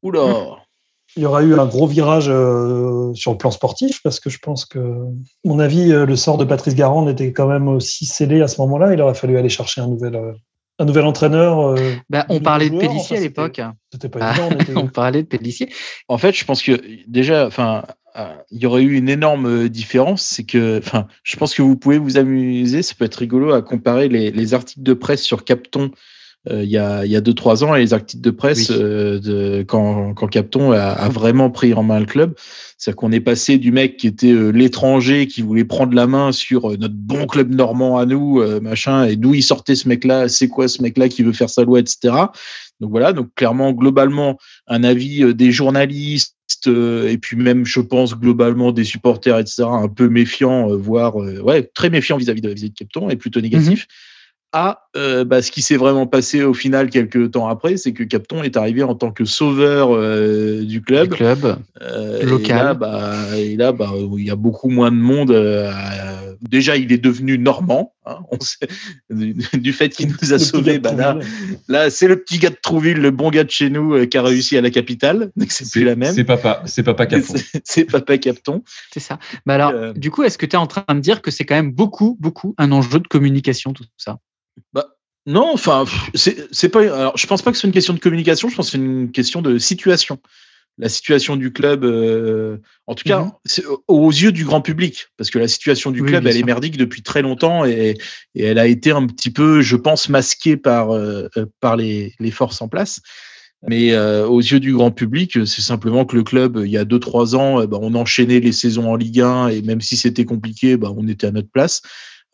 [0.02, 0.20] Oula.
[1.16, 4.38] Il y aura eu un gros virage euh, sur le plan sportif parce que je
[4.38, 5.09] pense que, à
[5.48, 8.61] mon avis, euh, le sort de Patrice Garand était quand même aussi scellé à ce
[8.62, 8.92] moment-là.
[8.94, 10.33] Il aurait fallu aller chercher un nouvel, euh,
[10.81, 11.61] un nouvel entraîneur.
[11.61, 11.77] euh,
[12.11, 13.61] bah, On parlait de Pellissier à l'époque.
[13.92, 14.48] C'était pas Ah, évident.
[14.50, 15.68] on était- on parlait de Pellissier.
[16.09, 17.85] En fait, je pense que déjà, enfin,
[18.50, 20.22] il y aurait eu une énorme différence.
[20.22, 22.83] C'est que, enfin, je pense que vous pouvez vous amuser.
[22.83, 25.90] Ça peut être rigolo à comparer les, les articles de presse sur Capton
[26.50, 28.76] il y a y a deux trois ans et les articles de presse Oui.
[28.78, 32.35] euh, de quand quand Capton a, a vraiment pris en main le club.
[32.76, 36.33] C'est-à-dire qu'on est passé du mec qui était euh, l'étranger qui voulait prendre la main
[36.33, 39.88] sur euh, notre bon club normand à nous, euh, machin, et d'où il sortait ce
[39.88, 42.14] mec-là, c'est quoi ce mec-là qui veut faire sa loi, etc.
[42.80, 46.35] Donc voilà, donc clairement, globalement, un avis euh, des journalistes
[46.66, 51.22] euh, et puis même, je pense, globalement des supporters, etc., un peu méfiant, euh, voire
[51.22, 53.87] euh, ouais, très méfiant vis-à-vis de la visite de Capton et plutôt négatif.
[54.57, 58.05] À euh, bah, ce qui s'est vraiment passé au final quelques temps après, c'est que
[58.05, 61.09] Capton est arrivé en tant que sauveur euh, du Le club.
[61.14, 61.57] club.
[61.83, 62.57] Euh, Local.
[62.57, 65.33] Et là, bah, et là bah, il y a beaucoup moins de monde.
[65.33, 65.73] euh,
[66.40, 67.95] déjà, il est devenu normand.
[68.07, 68.69] hein, on sait,
[69.11, 71.19] du, du fait qu'il nous a sauvés, bah,
[71.67, 74.17] là, c'est le petit gars de Trouville, le bon gars de chez nous euh, qui
[74.19, 75.33] a réussi à la capitale.
[75.49, 76.14] C'est plus la même.
[76.14, 77.35] C'est papa, c'est papa Capon.
[77.37, 78.62] C'est- C'est Papa Capton.
[78.93, 79.19] C'est ça.
[79.47, 81.45] Bah alors, Euh, du coup, est-ce que tu es en train de dire que c'est
[81.45, 84.19] quand même beaucoup, beaucoup un enjeu de communication, tout ça?
[85.27, 86.81] Non, enfin, c'est pas.
[86.83, 88.51] Alors, je pense pas que c'est une question de communication.
[88.51, 90.19] Je pense que c'est une question de situation.
[90.77, 93.77] La situation du club, euh, en tout cas, Mhm.
[93.88, 96.77] aux- yeux du grand public, parce que la situation du Oui, club, elle est merdique
[96.77, 97.97] depuis très longtemps et,
[98.35, 102.12] et elle a été un petit peu, je pense, masquée par euh, euh, par les,
[102.19, 103.01] les forces en place.
[103.67, 106.85] Mais euh, aux yeux du grand public, c'est simplement que le club, il y a
[106.85, 109.97] deux trois ans, euh, bah, on enchaînait les saisons en Ligue 1 et même si
[109.97, 111.81] c'était compliqué, bah, on était à notre place.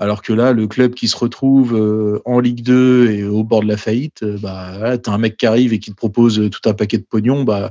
[0.01, 3.63] Alors que là, le club qui se retrouve euh, en Ligue 2 et au bord
[3.63, 6.49] de la faillite, euh, bah, t'as un mec qui arrive et qui te propose euh,
[6.49, 7.45] tout un paquet de pognon.
[7.45, 7.71] Bah,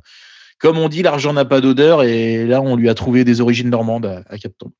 [0.59, 3.71] comme on dit, l'argent n'a pas d'odeur et là, on lui a trouvé des origines
[3.71, 4.71] normandes à, à Capton.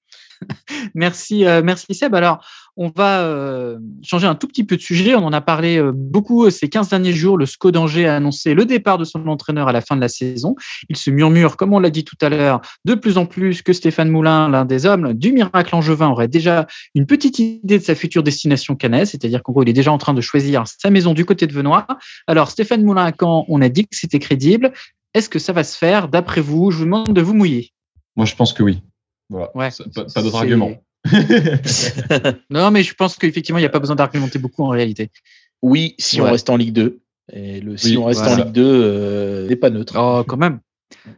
[0.94, 2.16] Merci, merci Seb.
[2.16, 2.46] Alors,
[2.82, 5.14] on va euh, changer un tout petit peu de sujet.
[5.14, 7.38] On en a parlé euh, beaucoup euh, ces 15 derniers jours.
[7.38, 10.08] Le SCO d'Angers a annoncé le départ de son entraîneur à la fin de la
[10.08, 10.56] saison.
[10.88, 13.74] Il se murmure, comme on l'a dit tout à l'heure, de plus en plus que
[13.74, 17.96] Stéphane Moulin, l'un des hommes du miracle angevin, aurait déjà une petite idée de sa
[17.96, 21.14] future destination cannaise, c'est-à-dire qu'en gros, il est déjà en train de choisir sa maison
[21.14, 21.86] du côté de Venoix.
[22.28, 24.72] Alors, Stéphane Moulin, à Caen, on a dit que c'était crédible.
[25.14, 26.08] Est-ce que ça va se faire?
[26.08, 27.74] D'après vous Je vous demande de vous mouiller.
[28.16, 28.82] Moi, je pense que oui.
[29.30, 29.52] Voilà.
[29.54, 29.70] Ouais.
[29.94, 30.72] Pas, pas d'autre argument.
[32.50, 35.10] Non, mais je pense qu'effectivement, il n'y a pas besoin d'argumenter beaucoup en réalité.
[35.62, 37.00] Oui, si on reste en Ligue 2.
[37.34, 38.36] Et le si Oui, on reste voilà.
[38.36, 39.96] en Ligue 2 euh, n'est pas neutre.
[39.98, 40.60] Oh, quand même.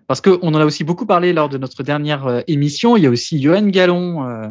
[0.07, 2.97] Parce qu'on en a aussi beaucoup parlé lors de notre dernière euh, émission.
[2.97, 4.47] Il y a aussi Johan Gallon euh,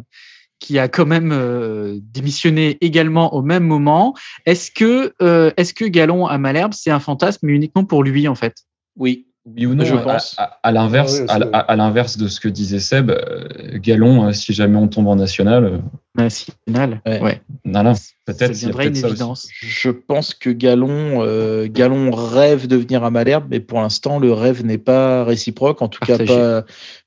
[0.61, 4.15] qui a quand même euh, démissionné également au même moment.
[4.45, 8.27] Est-ce que, euh, est-ce que Gallon à Malherbe, c'est un fantasme, mais uniquement pour lui,
[8.27, 8.55] en fait
[8.95, 10.35] Oui, Oui ou non, Je à- pense.
[10.37, 13.09] À, à l'inverse, Ah oui, à, c'est- à- à l'inverse de ce que disait Seb,
[13.09, 13.47] euh,
[13.79, 15.77] Galon, euh, si jamais on tombe en national, euh,
[16.17, 17.21] Ouais, final, Ouais.
[17.21, 17.41] ouais.
[17.73, 17.83] Ça
[18.27, 18.51] peut-être.
[18.51, 19.13] il y a deviendrait une ça aussi.
[19.13, 19.47] évidence.
[19.51, 24.31] je pense que Galon, euh, Galon rêve de venir à Malherbe, mais pour l'instant, le
[24.31, 25.81] rêve n'est pas réciproque.
[25.81, 26.63] En tout cas, pas,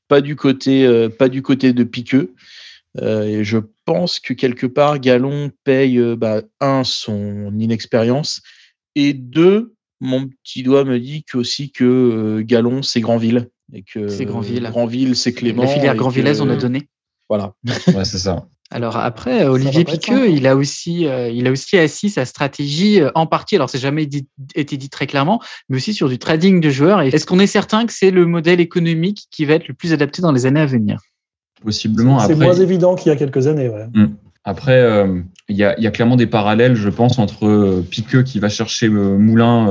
[0.08, 2.34] pas, du côté, euh, pas du côté de Piqueux.
[3.00, 8.40] Euh, et je pense que quelque part, Galon paye, euh, bah, un, son inexpérience,
[8.96, 13.48] et deux, mon petit doigt me dit que aussi que euh, Galon, c'est Granville.
[13.72, 14.68] Et que C'est Granville.
[14.70, 15.62] Granville, c'est Clément.
[15.62, 16.88] La filière et Grandvillaise, que- on a donné.
[17.28, 17.54] Voilà.
[17.96, 18.46] Ouais, c'est ça.
[18.70, 20.30] Alors après, Olivier Piqueux, simple.
[20.30, 23.54] il a aussi, euh, il a aussi assis sa stratégie euh, en partie.
[23.56, 27.00] Alors c'est jamais dit- été dit très clairement, mais aussi sur du trading de joueurs.
[27.02, 30.22] Est-ce qu'on est certain que c'est le modèle économique qui va être le plus adapté
[30.22, 31.00] dans les années à venir?
[31.62, 32.18] Possiblement.
[32.20, 33.68] C'est moins évident qu'il y a quelques années.
[33.68, 33.86] Ouais.
[34.44, 38.22] Après, euh, il y, a, y a clairement des parallèles, je pense, entre euh, Piqueux
[38.22, 39.66] qui va chercher euh, Moulin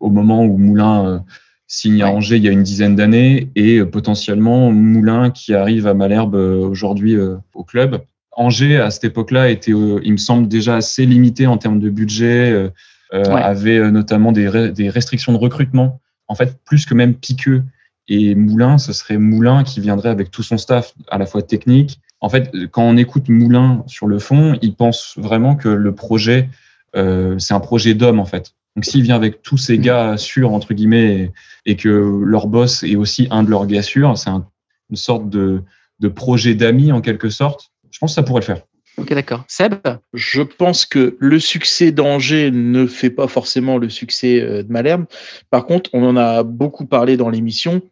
[0.00, 1.24] au moment où Moulin
[1.68, 2.10] signe à.
[2.10, 7.16] Angers il y a une dizaine d'années et potentiellement Moulin qui arrive à Malherbe aujourd'hui
[7.54, 8.02] au club.
[8.32, 12.70] Angers, à cette époque-là, était, il me semble, déjà assez limité en termes de budget,
[13.12, 13.20] Ouais.
[13.22, 16.00] avait notamment des, des restrictions de recrutement.
[16.26, 17.62] En fait, plus que même Piqueux
[18.08, 22.00] et Moulin, ce serait Moulin qui viendrait avec tout son staff, à la fois technique.
[22.20, 26.48] En fait, quand on écoute Moulin sur le fond, il pense vraiment que le projet,
[26.94, 28.52] euh, c'est un projet d'homme, en fait.
[28.74, 31.32] Donc, s'il vient avec tous ces gars sûrs, entre guillemets,
[31.64, 31.88] et, et que
[32.24, 34.46] leur boss est aussi un de leurs gars sûrs, c'est un-
[34.90, 35.62] une sorte de,
[36.00, 38.62] de projet d'amis, en quelque sorte, je pense que ça pourrait le faire.
[38.98, 39.44] Ok, d'accord.
[39.46, 39.74] Seb?
[40.14, 45.04] Je pense que le succès d'Angers ne fait pas forcément le succès euh, de Malherbe.
[45.50, 47.82] Par contre, on en a beaucoup parlé dans l'émission.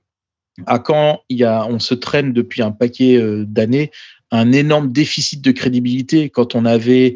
[0.66, 3.90] À quand il y a, on se traîne depuis un paquet euh, d'années
[4.34, 7.14] un énorme déficit de crédibilité quand on avait,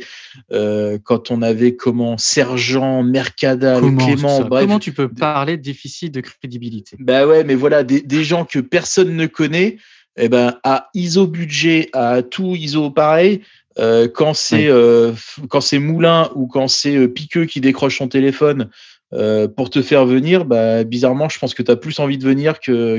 [0.52, 5.62] euh, quand on avait comment Sergent, Mercadal, Comment, Clément, bref, Comment tu peux parler de
[5.62, 6.96] déficit de crédibilité?
[7.00, 9.78] Bah ouais, mais voilà, des, des gens que personne ne connaît,
[10.16, 13.42] eh ben, à ISO budget, à tout ISO pareil,
[13.78, 15.12] euh, quand c'est euh,
[15.48, 18.70] quand c'est Moulin ou quand c'est Piqueux qui décroche son téléphone
[19.12, 22.24] euh, pour te faire venir, bah, bizarrement, je pense que tu as plus envie de
[22.24, 22.98] venir que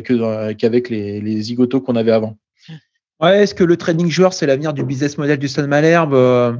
[0.53, 2.37] qu'avec les, les zigotos qu'on avait avant.
[3.21, 6.53] Ouais, est-ce que le trading joueur, c'est l'avenir du business model du Stade Malherbe Euh,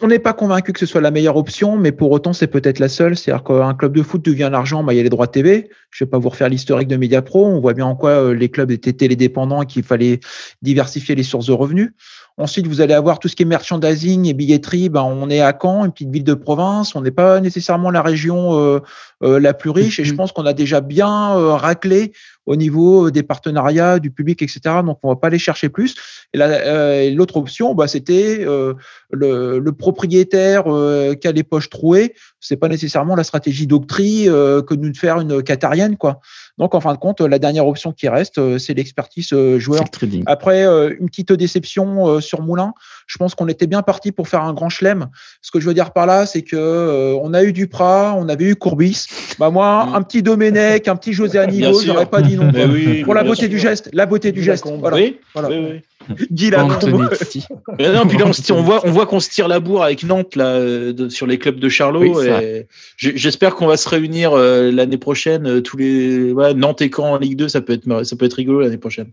[0.00, 2.78] On n'est pas convaincu que ce soit la meilleure option, mais pour autant, c'est peut-être
[2.78, 3.18] la seule.
[3.18, 5.68] C'est-à-dire qu'un club de foot devient l'argent, bah, il y a les droits TV.
[5.90, 7.44] Je ne vais pas vous refaire l'historique de Mediapro.
[7.44, 10.20] On voit bien en quoi euh, les clubs étaient télédépendants et qu'il fallait
[10.62, 11.92] diversifier les sources de revenus.
[12.36, 14.88] Ensuite, vous allez avoir tout ce qui est merchandising et billetterie.
[14.88, 16.96] Ben, on est à Caen, une petite ville de province.
[16.96, 18.80] On n'est pas nécessairement la région euh,
[19.22, 20.00] euh, la plus riche.
[20.00, 22.12] Et je pense qu'on a déjà bien euh, raclé
[22.46, 24.60] au niveau des partenariats, du public, etc.
[24.84, 25.94] Donc, on va pas aller chercher plus.
[26.32, 28.74] Et la- euh, l'autre option, bah, c'était euh,
[29.10, 32.14] le, le propriétaire euh, qui a les poches trouées.
[32.40, 36.20] C'est pas nécessairement la stratégie d'octroi euh, que de nous faire une qatarienne, quoi.
[36.58, 39.28] Donc, en fin de compte, la dernière option qui reste, euh, c'est l'expertise
[39.58, 39.82] joueur.
[39.84, 40.22] Le trading.
[40.26, 42.72] Après, euh, une petite déception euh, sur Moulin.
[43.06, 45.08] Je pense qu'on était bien parti pour faire un grand chelem.
[45.42, 48.28] Ce que je veux dire par là, c'est que euh, on a eu Duprat, on
[48.28, 49.06] avait eu Courbis.
[49.38, 51.74] Bah moi, un petit Domenech, un petit José Mm.
[51.74, 51.92] Sûr.
[51.92, 52.50] j'aurais pas dit non.
[52.52, 53.48] Mais oui, pour la beauté sûr.
[53.48, 54.64] du geste, la beauté du geste.
[54.78, 54.96] Voilà.
[54.96, 55.48] Oui, voilà.
[55.50, 56.14] oui, oui.
[56.30, 57.46] Dis la Antonetti.
[57.78, 59.60] Mais non, puis là, on, se tire- on voit, on voit qu'on se tire la
[59.60, 62.22] bourre avec Nantes là, euh, de- sur les clubs de Charlot.
[62.22, 62.66] Et
[62.98, 65.46] J'espère qu'on va se réunir euh, l'année prochaine.
[65.46, 68.26] euh, tous les ouais, Nantes et Caen en Ligue 2, ça peut être, ça peut
[68.26, 69.10] être rigolo l'année prochaine.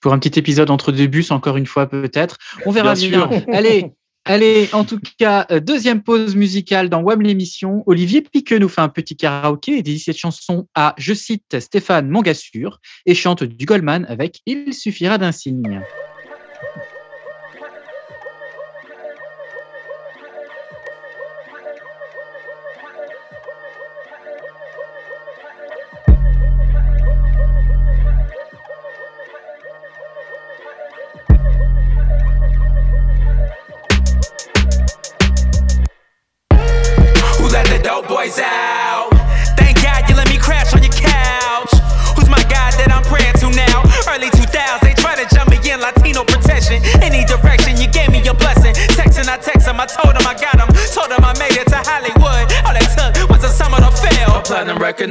[0.00, 2.38] Pour un petit épisode entre deux bus, encore une fois peut-être.
[2.64, 3.42] On verra Bien bien.
[3.52, 3.92] Allez,
[4.30, 4.68] allez.
[4.72, 7.82] En tout cas, euh, deuxième pause musicale dans WAM l'émission.
[7.86, 12.08] Olivier Piqueux nous fait un petit karaoké et dédie cette chanson à, je cite, Stéphane
[12.08, 15.82] Mongassure et chante du Goldman avec Il suffira d'un signe.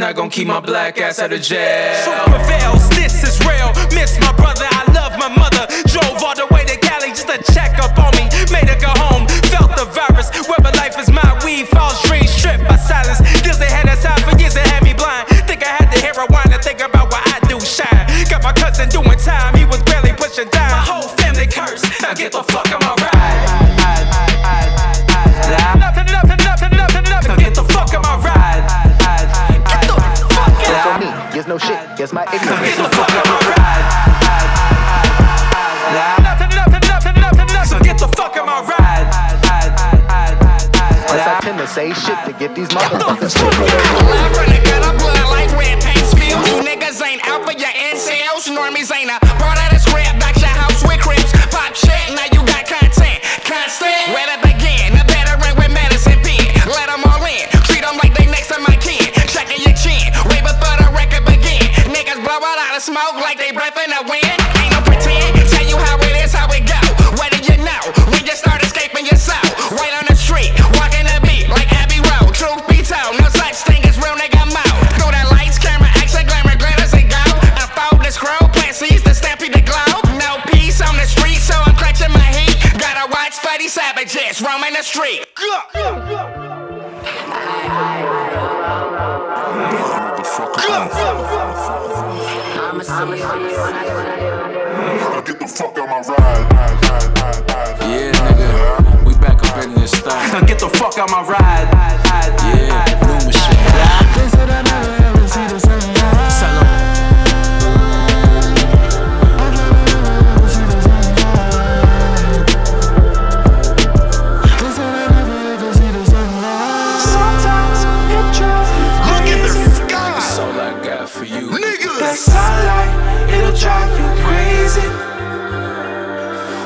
[0.10, 1.94] Not gonna keep my black ass out of jail.
[2.02, 3.70] Truth prevails, this is real.
[3.94, 5.70] Miss my brother, I love my mother.
[5.86, 8.26] Drove all the way to Cali just to check up on me.
[8.50, 10.34] Made her go home, felt the virus.
[10.50, 13.22] Whether life is my weed, false dreams, stripped by silence.
[13.44, 15.30] Deals they had aside for years that had me blind.
[15.46, 16.26] Think I had to hear a
[16.58, 18.10] think about what I do shine.
[18.30, 19.09] Got my cousin doing
[42.60, 42.99] these mother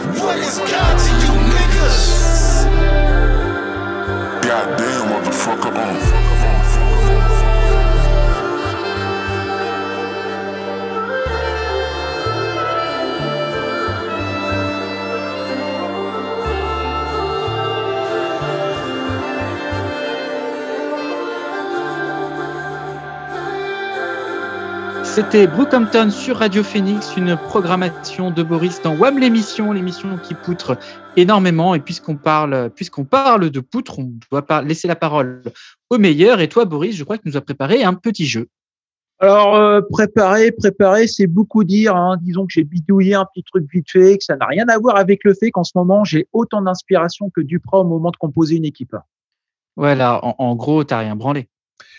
[0.03, 2.65] What is God to you niggas?
[4.43, 5.71] Goddamn, motherfucker.
[5.73, 7.62] Uh.
[25.13, 30.75] C'était Brookhampton sur Radio Phoenix, une programmation de Boris dans WAM l'émission, l'émission qui poutre
[31.15, 31.75] énormément.
[31.75, 35.43] Et puisqu'on parle, puisqu'on parle de poutre, on doit pas laisser la parole
[35.91, 36.41] au meilleur.
[36.41, 38.47] Et toi, Boris, je crois que tu nous as préparé un petit jeu.
[39.19, 41.95] Alors, euh, préparer, préparer, c'est beaucoup dire.
[41.95, 42.17] Hein.
[42.19, 44.95] Disons que j'ai bidouillé un petit truc vite fait, que ça n'a rien à voir
[44.95, 48.55] avec le fait qu'en ce moment, j'ai autant d'inspiration que Duprat au moment de composer
[48.55, 48.95] une équipe.
[49.75, 51.49] Voilà, en, en gros, t'as rien branlé.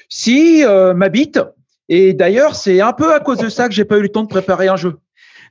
[0.09, 1.39] Si, euh, ma bite.
[1.89, 4.23] Et d'ailleurs, c'est un peu à cause de ça que j'ai pas eu le temps
[4.23, 4.99] de préparer un jeu.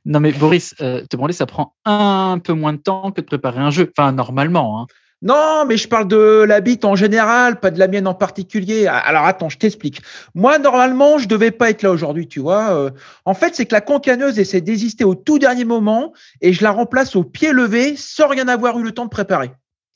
[0.06, 3.26] Non, mais Boris, euh, te branler, ça prend un peu moins de temps que de
[3.26, 3.92] préparer un jeu.
[3.96, 4.82] Enfin, normalement.
[4.82, 4.88] Hein.
[5.22, 8.88] Non, mais je parle de la bite en général, pas de la mienne en particulier.
[8.88, 10.02] Alors attends, je t'explique.
[10.36, 12.76] Moi, normalement, je devais pas être là aujourd'hui, tu vois.
[12.76, 12.90] Euh,
[13.24, 16.72] en fait, c'est que la concaneuse essaie d'exister au tout dernier moment et je la
[16.72, 19.52] remplace au pied levé sans rien avoir eu le temps de préparer.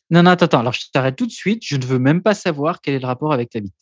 [0.10, 0.60] Non, non, attends, attends.
[0.60, 1.62] Alors, je t'arrête tout de suite.
[1.66, 3.76] Je ne veux même pas savoir quel est le rapport avec ta bite.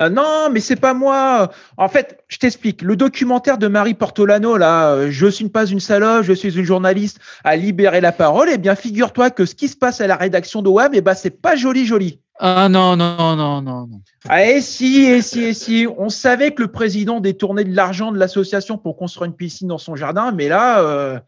[0.00, 1.50] Euh, non, mais c'est pas moi.
[1.76, 2.82] En fait, je t'explique.
[2.82, 6.64] Le documentaire de Marie Portolano, là, euh, je suis pas une salope, je suis une
[6.64, 8.48] journaliste à libérer la parole.
[8.50, 11.40] Eh bien, figure-toi que ce qui se passe à la rédaction de eh ben, c'est
[11.42, 12.20] pas joli, joli.
[12.40, 14.00] Ah non, non, non, non, non.
[14.28, 15.86] Ah, et si, et si, et si.
[15.98, 19.78] On savait que le président détournait de l'argent de l'association pour construire une piscine dans
[19.78, 21.20] son jardin, mais là, euh,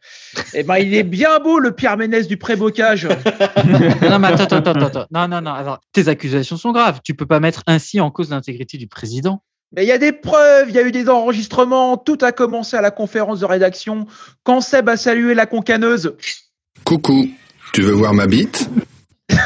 [0.53, 3.05] eh ben, il est bien beau, le Pierre Ménès du pré-bocage.
[3.65, 5.07] non, mais attends, attends, attends, attends.
[5.13, 5.53] Non, non, non.
[5.53, 5.79] attends.
[5.93, 7.01] Tes accusations sont graves.
[7.05, 9.43] Tu peux pas mettre ainsi en cause l'intégrité du président.
[9.77, 12.77] Mais il y a des preuves, il y a eu des enregistrements, tout a commencé
[12.77, 14.07] à la conférence de rédaction
[14.43, 16.17] quand Seb a salué la concaneuse.
[16.85, 17.29] Coucou,
[17.73, 18.69] tu veux voir ma bite?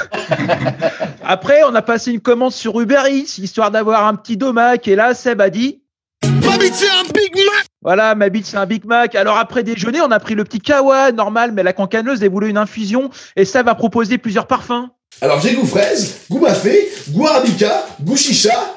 [1.33, 4.97] Après, on a passé une commande sur Uber Eats, histoire d'avoir un petit domac, et
[4.97, 5.81] là, Seb a dit
[6.25, 9.15] Ma bite, c'est un Big Mac Voilà, ma bite, c'est un Big Mac.
[9.15, 12.49] Alors, après déjeuner, on a pris le petit kawa, normal, mais la cancaneuse, elle voulait
[12.49, 14.89] une infusion, et Seb a proposé plusieurs parfums.
[15.21, 18.75] Alors j'ai goût fraise, goût mafé, goût arabica, goût chicha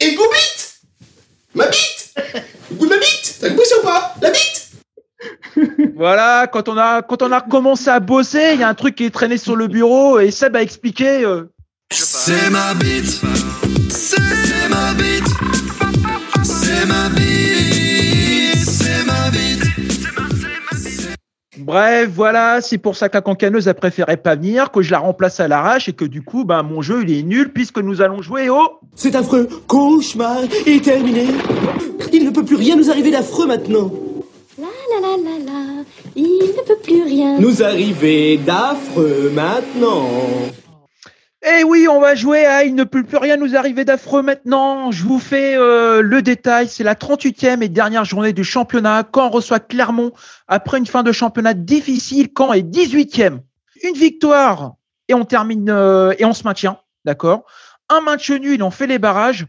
[0.00, 0.80] et goût bite
[1.54, 2.14] Ma bite
[2.72, 4.14] goût de ma bite T'as compris ça ou pas?
[4.20, 8.68] La bite Voilà, quand on a quand on a commencé à bosser, il y a
[8.68, 11.24] un truc qui est traîné sur le bureau et Seb a expliqué.
[11.24, 11.52] euh,
[11.90, 13.22] C'est ma bite
[13.88, 15.24] C'est ma bite
[16.44, 19.62] C'est ma bite C'est ma bite
[21.56, 24.98] Bref, voilà, c'est pour ça que la cancaneuse a préféré pas venir, que je la
[24.98, 28.02] remplace à l'arrache et que du coup, ben mon jeu il est nul puisque nous
[28.02, 28.80] allons jouer au.
[28.94, 29.48] C'est affreux.
[29.66, 31.26] Cauchemar est terminé.
[32.12, 33.90] Il ne peut plus rien nous arriver d'affreux maintenant.
[34.58, 35.84] La la la la la,
[36.16, 37.38] il ne peut plus rien.
[37.38, 40.06] Nous arriver d'affreux maintenant.
[41.46, 44.90] Eh oui, on va jouer à Il ne peut plus rien nous arriver d'affreux maintenant.
[44.90, 46.68] Je vous fais euh, le détail.
[46.68, 49.04] C'est la 38e et dernière journée du championnat.
[49.14, 50.12] Caen reçoit Clermont
[50.48, 52.30] après une fin de championnat difficile.
[52.36, 53.38] Caen est 18e.
[53.84, 54.74] Une victoire
[55.06, 56.78] et on termine euh, et on se maintient.
[57.04, 57.44] D'accord?
[57.88, 59.46] Un match nul, on fait les barrages.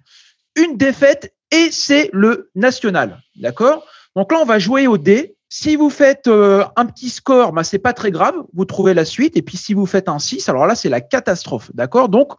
[0.56, 3.20] Une défaite et c'est le national.
[3.36, 3.84] D'accord?
[4.16, 5.38] Donc là, on va jouer au dé.
[5.50, 9.04] Si vous faites euh, un petit score, bah, c'est pas très grave, vous trouvez la
[9.04, 9.36] suite.
[9.36, 11.72] Et puis si vous faites un 6, alors là, c'est la catastrophe.
[11.74, 12.08] D'accord?
[12.08, 12.34] Donc,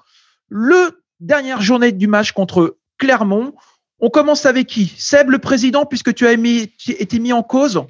[0.49, 3.55] le dernière journée du match contre Clermont,
[3.99, 4.95] on commence avec qui?
[4.97, 7.83] Seb, le président, puisque tu as mis, été mis en cause?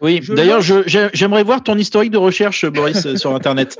[0.00, 3.78] Oui, d'ailleurs, j'aimerais voir ton historique de recherche, Boris, euh, sur Internet.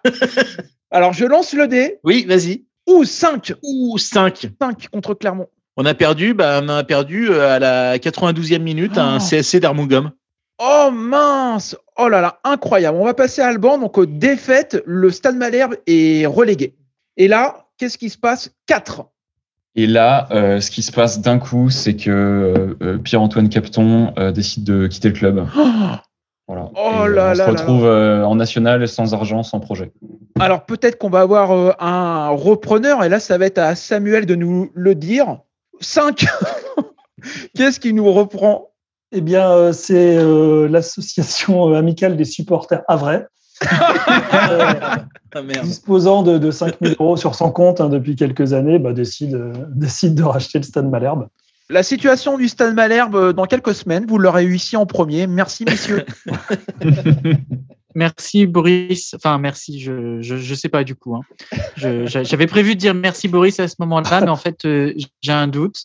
[0.90, 1.98] Alors, je lance le dé.
[2.04, 2.64] Oui, vas-y.
[2.86, 3.54] Ou 5.
[3.62, 4.48] Ou 5.
[4.60, 5.48] 5 contre Clermont.
[5.76, 9.20] On a perdu, bah, on a perdu euh, à la 92e minute un Oh.
[9.20, 10.12] CSC d'Armougom.
[10.60, 12.98] Oh mince Oh là là, incroyable.
[13.00, 13.78] On va passer à Alban.
[13.78, 16.74] Donc, aux défaites, le Stade Malherbe est relégué.
[17.16, 18.50] Et là, qu'est-ce qui se passe?
[18.66, 19.04] 4.
[19.76, 24.12] Et là, euh, ce qui se passe d'un coup, c'est que euh, euh, Pierre-Antoine Capton
[24.18, 25.46] euh, décide de quitter le club.
[26.46, 26.68] Voilà.
[26.76, 29.60] Oh Et, euh, là on se là là retrouve euh, en national sans argent, sans
[29.60, 29.92] projet.
[30.38, 34.26] Alors peut-être qu'on va avoir euh, un repreneur et là ça va être à Samuel
[34.26, 35.38] de nous le dire.
[35.80, 36.26] 5
[37.56, 38.70] Qu'est-ce qui nous reprend?
[39.12, 43.26] Eh bien, euh, c'est euh, l'association euh, amicale des supporters Havrais.
[44.50, 44.74] Euh,
[45.34, 48.92] Ah, disposant de, de 5 000 euros sur son compte hein, depuis quelques années, bah,
[48.92, 51.26] décide, euh, décide de racheter le Stade Malherbe.
[51.70, 55.26] La situation du Stade Malherbe dans quelques semaines, vous l'aurez eu ici en premier.
[55.26, 56.04] Merci messieurs.
[57.94, 59.14] Merci Boris.
[59.14, 61.16] Enfin, merci, je, je, je sais pas du coup.
[61.16, 61.22] hein.
[61.76, 64.92] J'avais prévu de dire merci Boris à ce moment-là, mais en fait, euh,
[65.22, 65.84] j'ai un doute.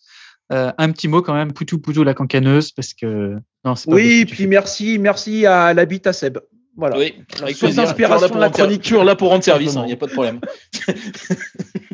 [0.51, 3.37] Euh, un petit mot quand même, Poutou Poutou la cancaneuse, parce que.
[3.63, 6.39] Non, c'est pas oui, puis merci, merci à l'habit à Seb.
[6.75, 6.97] Voilà.
[6.97, 8.81] Oui, avec Toujours de la chronique.
[8.81, 10.39] Toujours là pour rendre service, il n'y a pas de problème.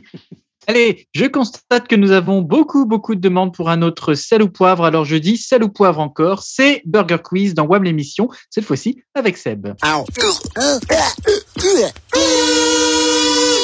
[0.68, 4.50] Allez, je constate que nous avons beaucoup, beaucoup de demandes pour un autre sel ou
[4.50, 4.84] poivre.
[4.84, 6.42] Alors je dis sel ou poivre encore.
[6.42, 9.68] C'est Burger Quiz dans WAM l'émission, cette fois-ci avec Seb.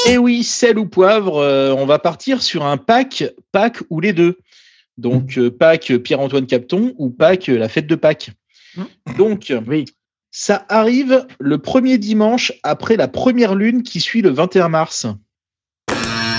[0.08, 4.14] Et oui, sel ou poivre, euh, on va partir sur un pack, Pâques ou les
[4.14, 4.38] deux.
[4.98, 8.30] Donc, euh, Pâques Pierre-Antoine Capton ou Pâques la fête de Pâques.
[9.18, 9.52] Donc,
[10.32, 15.08] ça arrive le premier dimanche après la première lune qui suit le 21 mars.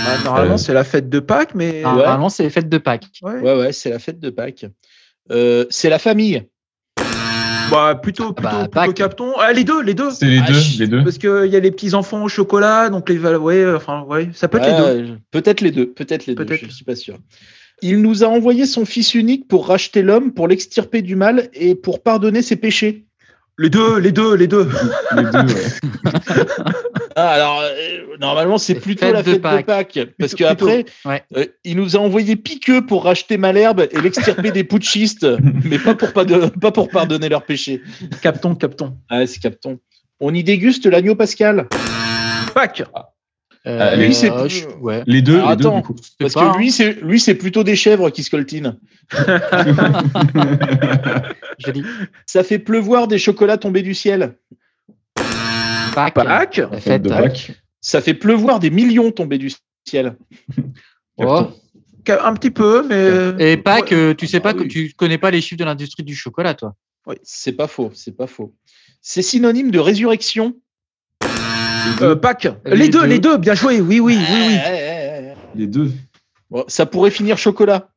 [0.05, 1.83] Bah, normalement, Euh, c'est la fête de Pâques, mais.
[1.85, 3.07] Ah, Normalement, c'est les fêtes de Pâques.
[3.23, 3.41] Ouais.
[3.41, 4.67] Ouais, ouais, c'est la fête de Pâques.
[5.31, 6.43] Euh, c'est la famille.
[7.71, 8.93] Bah, plutôt, plutôt, bah, plutôt.
[8.93, 9.33] Capton.
[9.39, 10.11] Ah, les deux, les deux.
[10.11, 11.03] C'est les Ah, deux, les deux.
[11.05, 13.19] Parce qu'il y a les petits enfants au chocolat, donc les.
[13.19, 15.11] Ouais, enfin, ouais, ça peut être les Ouais, deux.
[15.13, 17.19] ouais, Peut-être les deux, peut-être les deux, je suis pas sûr.
[17.81, 21.75] Il nous a envoyé son fils unique pour racheter l'homme, pour l'extirper du mal et
[21.75, 23.07] pour pardonner ses péchés.
[23.63, 24.69] Les deux, les deux, les deux.
[25.17, 26.13] Les deux, ouais.
[27.15, 29.67] Ah, alors, euh, normalement, c'est plutôt fête la fête de Pâques.
[29.67, 29.99] Pâques.
[30.19, 31.23] Parce qu'après, Ouais.
[31.37, 35.27] euh, il nous a envoyé Piqueux pour racheter Malherbe et l'extirper des putschistes,
[35.65, 37.83] mais pas pour, pas, de- pas pour pardonner leurs péchés.
[38.23, 38.97] Capton, Capton.
[39.11, 39.79] Ah, c'est Capton.
[40.21, 41.69] On y déguste l'agneau pascal.
[42.55, 42.83] Pâques.
[43.67, 45.05] Euh, lui, c'est- je- ouais.
[45.07, 45.95] Les deux, Alors, les deux, attends, du coup.
[46.19, 48.77] parce pas, que lui, c'est lui, c'est plutôt des chèvres qui scoltinent.
[51.59, 51.85] Joli.
[52.27, 54.37] Ça fait pleuvoir des chocolats tombés du ciel.
[55.95, 56.15] Pâques.
[56.15, 56.57] Pâques.
[56.57, 57.03] La Fête fête.
[57.03, 57.53] de Pâques.
[57.81, 59.51] Ça fait pleuvoir des millions tombés du
[59.87, 60.17] ciel.
[61.19, 61.43] Oh.
[62.09, 63.53] Un petit peu, mais.
[63.53, 64.69] Et Pâques, euh, tu sais pas Ah que oui.
[64.69, 66.75] tu connais pas les chiffres de l'industrie du chocolat, toi.
[67.23, 68.55] C'est pas faux, c'est pas faux.
[69.03, 70.55] C'est synonyme de résurrection.
[72.01, 72.49] Euh, Pâques.
[72.65, 73.07] Les Les deux, deux.
[73.07, 73.81] les deux, bien joué.
[73.81, 74.59] Oui, oui, oui, oui.
[75.55, 75.91] Les deux.
[76.51, 77.89] Bon, ça pourrait finir chocolat.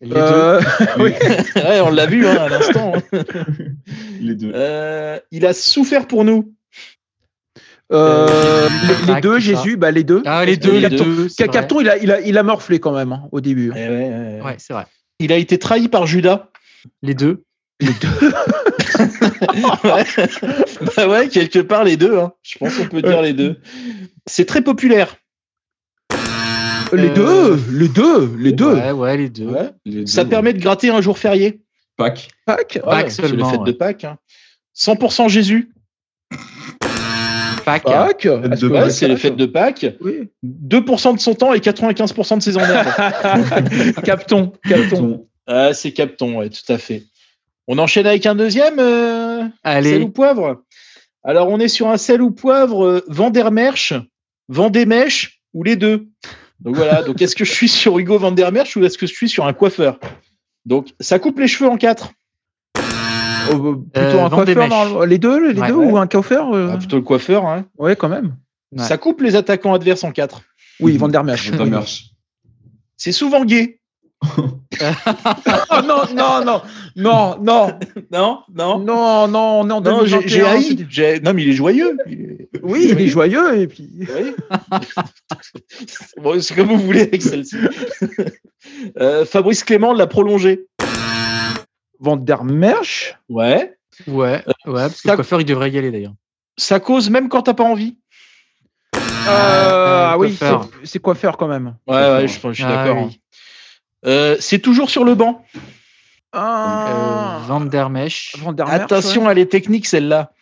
[0.00, 0.60] Les Euh,
[0.98, 1.12] oui.
[1.56, 2.92] Ouais, on l'a vu hein, à l'instant.
[2.94, 3.18] hein.
[4.20, 4.52] Les deux.
[4.54, 6.52] Euh, il a souffert pour nous.
[7.90, 8.68] Euh,
[9.06, 9.38] les, les deux.
[9.38, 10.22] Jésus, bah les deux.
[10.26, 11.28] Ah, les deux, les les deux.
[11.38, 11.46] deux.
[11.48, 13.70] Capton, il a, il a, il a morflé quand même hein, au début.
[13.72, 14.38] Ouais, ouais, ouais.
[14.40, 14.50] vrai.
[14.52, 14.84] Ouais, c'est vrai.
[15.20, 16.48] Il a été trahi par Judas.
[17.02, 17.42] Les deux.
[19.84, 20.04] ouais.
[20.96, 22.18] bah ouais, quelque part les deux.
[22.18, 22.32] hein.
[22.42, 23.56] Je pense qu'on peut dire les deux.
[24.26, 25.16] C'est très populaire.
[26.92, 28.74] Les Euh, deux, les deux, les deux.
[28.74, 29.46] Ouais, ouais, les deux.
[29.46, 29.70] Ouais.
[29.84, 30.30] Les Ça deux.
[30.30, 31.60] permet de gratter un jour férié.
[31.98, 32.28] Pâques.
[32.46, 32.74] Pâques?
[32.76, 33.76] Ouais, Pâques c'est la seulement, fête de ouais.
[33.76, 34.04] Pâques.
[34.04, 34.16] hein.
[34.74, 35.70] 100% Jésus.
[37.64, 37.82] Pâques.
[37.84, 38.26] Pâques.
[38.26, 39.86] de Est-ce que- Ouais, c'est les fêtes de Pâques?
[40.00, 40.30] Oui.
[40.42, 42.88] 2% de son temps et 95% de ses emmerdes.
[44.04, 45.26] Capton, Capton.
[45.46, 47.02] ah, c'est Capton, ouais, tout à fait.
[47.68, 49.90] On enchaîne avec un deuxième euh, Allez.
[49.92, 50.62] sel ou poivre?
[51.22, 53.92] Alors, on est sur un sel ou poivre euh, Vandermerch,
[54.48, 56.08] Vendémèche ou les deux?
[56.60, 57.02] Donc voilà.
[57.06, 59.52] Donc, est-ce que je suis sur Hugo Vandermerch ou est-ce que je suis sur un
[59.52, 59.98] coiffeur?
[60.64, 62.12] Donc, ça coupe les cheveux en quatre.
[63.50, 65.68] Oh, bah, plutôt Euh, un coiffeur, les deux, les Ouais.
[65.68, 65.90] deux Ouais.
[65.92, 67.46] ou un coiffeur euh, Ah, plutôt le coiffeur.
[67.46, 67.66] Hein.
[67.78, 68.36] Ouais, quand même.
[68.72, 68.82] Ouais.
[68.82, 70.42] Ça coupe les attaquants adverses en quatre.
[70.80, 71.50] Oui, Van der Merch.
[71.50, 72.10] Ça marche.
[72.96, 73.77] C'est souvent gay.
[75.70, 76.62] Oh non, non, non,
[76.96, 77.78] non, non,
[78.12, 78.78] Non, non.
[78.78, 80.86] non, non, on est en Non, j'ai 2021.
[80.88, 81.20] j'ai haï.
[81.22, 81.96] Non, mais il est joyeux.
[82.06, 83.88] Il est- Oui, il est joyeux et puis.
[84.00, 84.34] Oui.
[86.22, 87.56] bon, c'est comme vous voulez avec celle-ci.
[88.98, 90.66] Euh, Fabrice Clément l'a prolongé.
[92.00, 93.16] Van der Merch.
[93.28, 93.74] Ouais.
[94.06, 96.14] Ouais, ouais, parce que Ça- le coiffeur, il devrait y aller d'ailleurs.
[96.56, 97.98] Ça cause même quand t'as pas envie.
[99.30, 100.46] Ah oui, c'est-
[100.84, 101.74] c'est coiffeur quand même.
[101.86, 103.06] Ouais, ouais, je, je suis Ah, d'accord.
[103.06, 103.20] oui.
[104.06, 105.44] Euh, c'est toujours sur le banc.
[106.32, 108.34] Ah, Euh, Van der Mesch.
[108.38, 108.82] Van der Merch.
[108.82, 109.32] Attention, ouais.
[109.32, 110.32] elle est technique celle-là.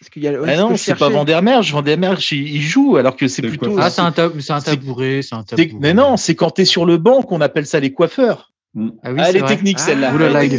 [0.00, 1.08] Parce qu'il y a- ouais, Ah ce non, c'est pas.
[1.08, 1.72] Vandermerge.
[1.72, 3.76] Vandermerge, il, il joue alors que c'est plutôt.
[3.78, 5.70] Ah, c'est un, tab- un tabouret, c'est un tabouret.
[5.80, 8.52] Mais non, c'est quand t'es sur le banc qu'on appelle ça les coiffeurs.
[8.76, 9.48] Ah oui, Ah, elle c'est est vrai.
[9.48, 10.12] technique celle-là.
[10.12, 10.50] Ah, est.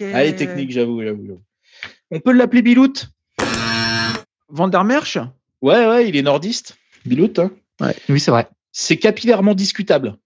[0.00, 1.40] Elle est technique, j'avoue, j'avoue.
[2.10, 2.92] On peut l'appeler Bilout?
[4.48, 5.16] Van der Merch?
[5.62, 6.76] Ouais, ouais, il est nordiste.
[7.06, 7.50] Bilout, hein.
[8.08, 8.48] Oui, c'est vrai.
[8.70, 10.16] C'est capillairement discutable.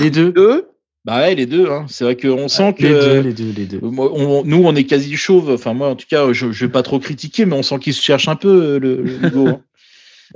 [0.00, 0.32] Les deux.
[0.32, 0.68] Deux.
[1.04, 1.70] Bah ouais, les deux.
[1.70, 1.86] Hein.
[1.88, 3.78] C'est vrai qu'on sent que Les deux, les deux, les deux.
[3.80, 5.50] Moi, on- nous, on est quasi chauve.
[5.52, 7.94] Enfin, moi, en tout cas, je, je vais pas trop critiquer, mais on sent qu'il
[7.94, 9.60] se cherche un peu le, le Hugo, hein.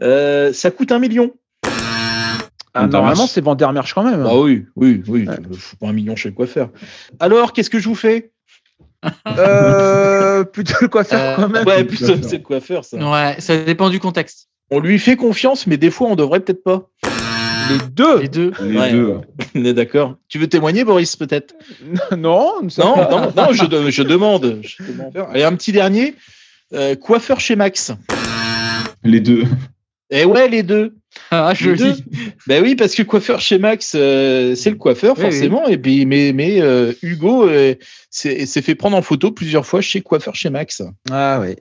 [0.02, 1.32] Euh, ça coûte un million.
[2.72, 4.24] Ah, normalement, c'est Vandermerch quand même.
[4.24, 5.26] Ah oui, oui, oui.
[5.58, 6.70] Faut pas un million chez le coiffeur.
[7.18, 8.30] Alors, qu'est-ce que je vous fais?
[9.26, 11.66] Euh, plutôt le coiffeur quand même.
[11.66, 12.96] Ouais, plutôt c'est le coiffeur, ça.
[12.98, 14.48] Ouais, ça dépend du contexte.
[14.70, 16.88] On lui fait confiance, mais des fois, on devrait peut-être pas.
[17.70, 18.18] Les deux.
[18.20, 18.52] Les deux.
[18.60, 18.92] Ouais,
[19.54, 20.16] On est d'accord.
[20.28, 21.54] Tu veux témoigner, Boris, peut-être?
[22.16, 24.60] Non, non, non, non, je, de- je demande.
[24.62, 25.12] Je demande.
[25.34, 26.14] Et un petit dernier.
[26.72, 27.92] euh, coiffeur chez Max.
[29.02, 29.44] Les deux.
[30.10, 30.94] Eh ouais, les deux.
[31.32, 31.94] Ah, deux.
[32.46, 35.66] Ben oui, parce que coiffeur chez Max, euh, c'est le coiffeur, Oui, forcément.
[35.68, 37.74] Et puis, mais, mais euh, Hugo euh,
[38.10, 40.82] s'est fait prendre en photo plusieurs fois chez coiffeur chez Max.
[41.10, 41.56] Ah oui.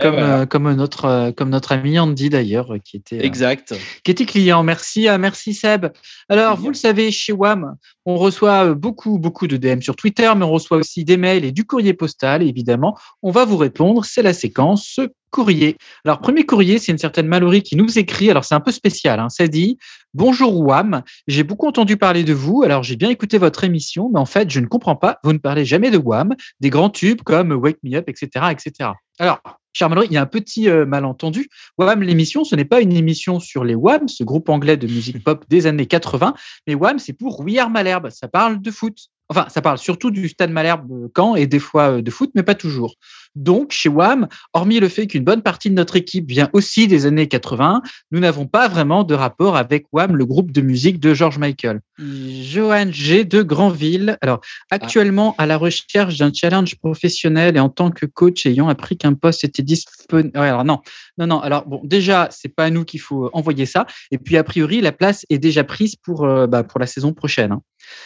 [0.00, 0.40] Comme, voilà.
[0.40, 3.74] euh, comme notre euh, comme notre ami Andy d'ailleurs qui était euh, Exact.
[4.02, 4.62] qui était client.
[4.64, 5.86] Merci, euh, merci Seb.
[6.28, 7.76] Alors, vous le savez, chez WAM,
[8.06, 11.52] on reçoit beaucoup, beaucoup de DM sur Twitter, mais on reçoit aussi des mails et
[11.52, 12.42] du courrier postal.
[12.42, 14.04] Et évidemment, on va vous répondre.
[14.04, 14.98] C'est la séquence
[15.34, 15.76] courrier.
[16.04, 18.30] Alors, premier courrier, c'est une certaine Mallory qui nous écrit.
[18.30, 19.18] Alors, c'est un peu spécial.
[19.18, 19.28] Hein.
[19.28, 19.78] Ça dit
[20.14, 22.62] Bonjour WAM, j'ai beaucoup entendu parler de vous.
[22.62, 25.18] Alors, j'ai bien écouté votre émission, mais en fait, je ne comprends pas.
[25.24, 28.90] Vous ne parlez jamais de WAM, des grands tubes comme Wake Me Up, etc., etc.
[29.18, 29.40] Alors,
[29.72, 31.48] cher Mallory, il y a un petit euh, malentendu.
[31.78, 35.24] WAM, l'émission, ce n'est pas une émission sur les WAM, ce groupe anglais de musique
[35.24, 36.34] pop des années 80,
[36.68, 38.10] mais WAM, c'est pour We Malherbe.
[38.10, 39.08] Ça parle de foot.
[39.48, 42.42] Ça parle surtout du stade Malherbe euh, Caen et des fois euh, de foot, mais
[42.42, 42.94] pas toujours.
[43.34, 47.06] Donc, chez WAM, hormis le fait qu'une bonne partie de notre équipe vient aussi des
[47.06, 47.82] années 80,
[48.12, 51.80] nous n'avons pas vraiment de rapport avec WAM, le groupe de musique de George Michael.
[51.98, 53.24] Johan G.
[53.24, 54.18] de Granville.
[54.20, 58.96] Alors, actuellement à la recherche d'un challenge professionnel et en tant que coach ayant appris
[58.96, 60.36] qu'un poste était disponible.
[60.36, 60.80] alors non,
[61.18, 61.40] non, non.
[61.40, 63.86] Alors bon, déjà, c'est pas à nous qu'il faut envoyer ça.
[64.10, 67.52] Et puis a priori, la place est déjà prise pour euh, bah, la saison prochaine.
[67.52, 67.62] hein.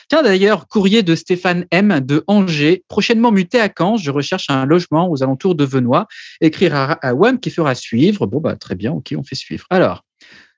[0.08, 3.96] Tiens d'ailleurs, courrier de Stéphane M de Angers, prochainement muté à Caen.
[3.96, 6.06] Je recherche un logement aux alentours de Venoy.
[6.40, 8.26] Écrire à, à WAM qui fera suivre.
[8.26, 9.66] Bon bah très bien, ok, on fait suivre.
[9.70, 10.04] Alors,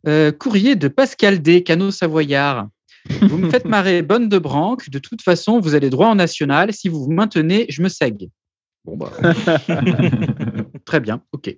[0.06, 2.68] euh, courrier de Pascal D, Canot Savoyard.
[3.22, 4.90] Vous me faites marrer bonne de branque.
[4.90, 6.72] De toute façon, vous allez droit en national.
[6.72, 8.28] Si vous vous maintenez, je me sègue.
[8.84, 9.10] Bon, bah.
[10.90, 11.56] Très bien, ok.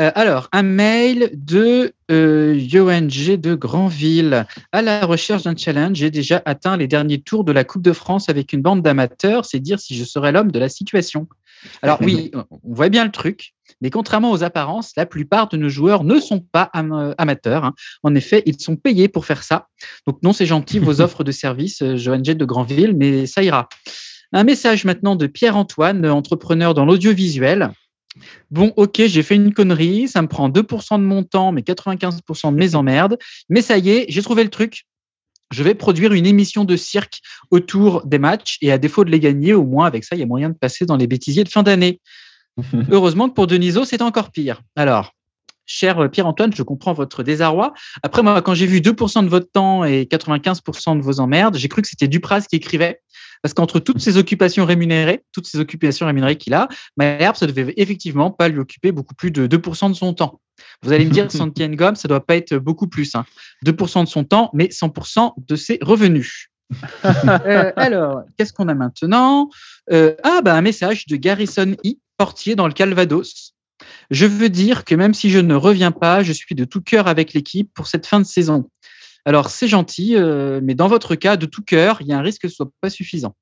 [0.00, 4.46] Euh, alors, un mail de euh, de Granville.
[4.72, 7.92] À la recherche d'un challenge, j'ai déjà atteint les derniers tours de la Coupe de
[7.92, 9.44] France avec une bande d'amateurs.
[9.44, 11.28] C'est dire si je serais l'homme de la situation.
[11.82, 15.68] Alors oui, on voit bien le truc, mais contrairement aux apparences, la plupart de nos
[15.68, 17.64] joueurs ne sont pas am- amateurs.
[17.64, 17.74] hein.
[18.02, 19.68] En effet, ils sont payés pour faire ça.
[20.04, 23.68] Donc non, c'est gentil, vos offres de service, euh, de Granville, mais ça ira.
[24.32, 27.70] Un message maintenant de Pierre-Antoine, entrepreneur dans l'audiovisuel.
[28.50, 32.52] Bon, ok, j'ai fait une connerie, ça me prend 2% de mon temps, mais 95%
[32.52, 33.18] de mes emmerdes.
[33.48, 34.84] Mais ça y est, j'ai trouvé le truc.
[35.50, 39.20] Je vais produire une émission de cirque autour des matchs et à défaut de les
[39.20, 41.48] gagner, au moins avec ça, il y a moyen de passer dans les bêtisiers de
[41.48, 42.00] fin d'année.
[42.90, 44.62] Heureusement que pour Deniso, c'est encore pire.
[44.76, 45.12] Alors,
[45.66, 47.72] cher Pierre-Antoine, je comprends votre désarroi.
[48.02, 51.68] Après, moi, quand j'ai vu 2% de votre temps et 95% de vos emmerdes, j'ai
[51.68, 53.00] cru que c'était Dupraz qui écrivait.
[53.42, 57.74] Parce qu'entre toutes ces occupations rémunérées, toutes ces occupations rémunérées qu'il a, Malherbe, ça devait
[57.76, 60.40] effectivement pas lui occuper beaucoup plus de 2% de son temps.
[60.82, 63.14] Vous allez me dire, Santi Gomme, ça doit pas être beaucoup plus.
[63.14, 63.26] Hein.
[63.66, 66.48] 2% de son temps, mais 100% de ses revenus.
[67.04, 69.50] Euh, alors, qu'est-ce qu'on a maintenant?
[69.92, 73.53] Euh, Ah, bah, un message de Garrison I, portier dans le Calvados.
[74.10, 77.08] Je veux dire que même si je ne reviens pas, je suis de tout cœur
[77.08, 78.70] avec l'équipe pour cette fin de saison.
[79.24, 82.22] Alors, c'est gentil, euh, mais dans votre cas, de tout cœur, il y a un
[82.22, 83.34] risque que ce soit pas suffisant.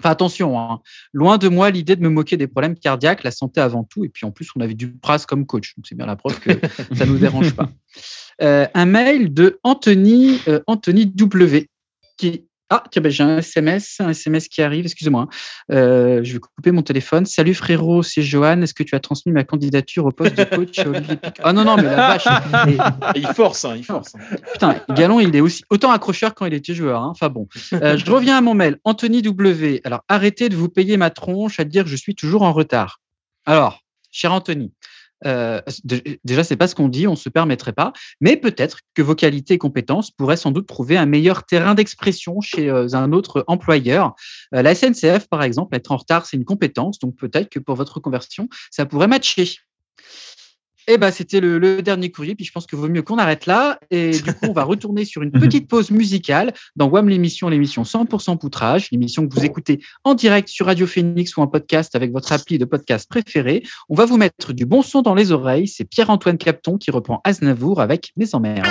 [0.00, 0.80] Enfin, attention, hein.
[1.12, 4.04] loin de moi l'idée de me moquer des problèmes cardiaques, la santé avant tout.
[4.04, 5.74] Et puis en plus, on avait du Pras comme coach.
[5.76, 6.50] Donc c'est bien la preuve que
[6.94, 7.68] ça ne nous dérange pas.
[8.42, 11.70] Euh, un mail de Anthony, euh, Anthony W.
[12.18, 12.45] qui.
[12.68, 15.28] Ah, tiens, ben, j'ai un SMS, un SMS qui arrive, excusez-moi.
[15.70, 17.24] Euh, je vais couper mon téléphone.
[17.24, 18.60] Salut frérot, c'est Johan.
[18.62, 21.52] Est-ce que tu as transmis ma candidature au poste de coach à Olivier Pic Ah
[21.52, 22.26] non, non, mais la vache.
[23.14, 24.14] Il force, hein, il force.
[24.52, 27.02] Putain, Galon, il est aussi autant accrocheur quand il était joueur.
[27.02, 27.08] hein.
[27.10, 27.46] Enfin bon.
[27.74, 28.78] Euh, je reviens à mon mail.
[28.82, 29.80] Anthony W.
[29.84, 33.00] Alors, arrêtez de vous payer ma tronche à dire que je suis toujours en retard.
[33.44, 34.72] Alors, cher Anthony,
[35.24, 35.60] euh,
[36.24, 39.54] déjà, c'est pas ce qu'on dit, on se permettrait pas, mais peut-être que vos qualités
[39.54, 44.14] et compétences pourraient sans doute trouver un meilleur terrain d'expression chez euh, un autre employeur.
[44.54, 47.76] Euh, la SNCF, par exemple, être en retard, c'est une compétence, donc peut-être que pour
[47.76, 49.56] votre conversion, ça pourrait matcher.
[50.88, 53.46] Eh ben, c'était le, le dernier courrier, puis je pense que vaut mieux qu'on arrête
[53.46, 53.78] là.
[53.90, 57.82] Et du coup, on va retourner sur une petite pause musicale dans WAM l'émission, l'émission
[57.82, 62.12] 100% poutrage, l'émission que vous écoutez en direct sur Radio Phoenix ou en podcast avec
[62.12, 63.62] votre appli de podcast préféré.
[63.88, 65.66] On va vous mettre du bon son dans les oreilles.
[65.66, 68.66] C'est Pierre-Antoine Capton qui reprend Aznavour avec Mes emmerdes.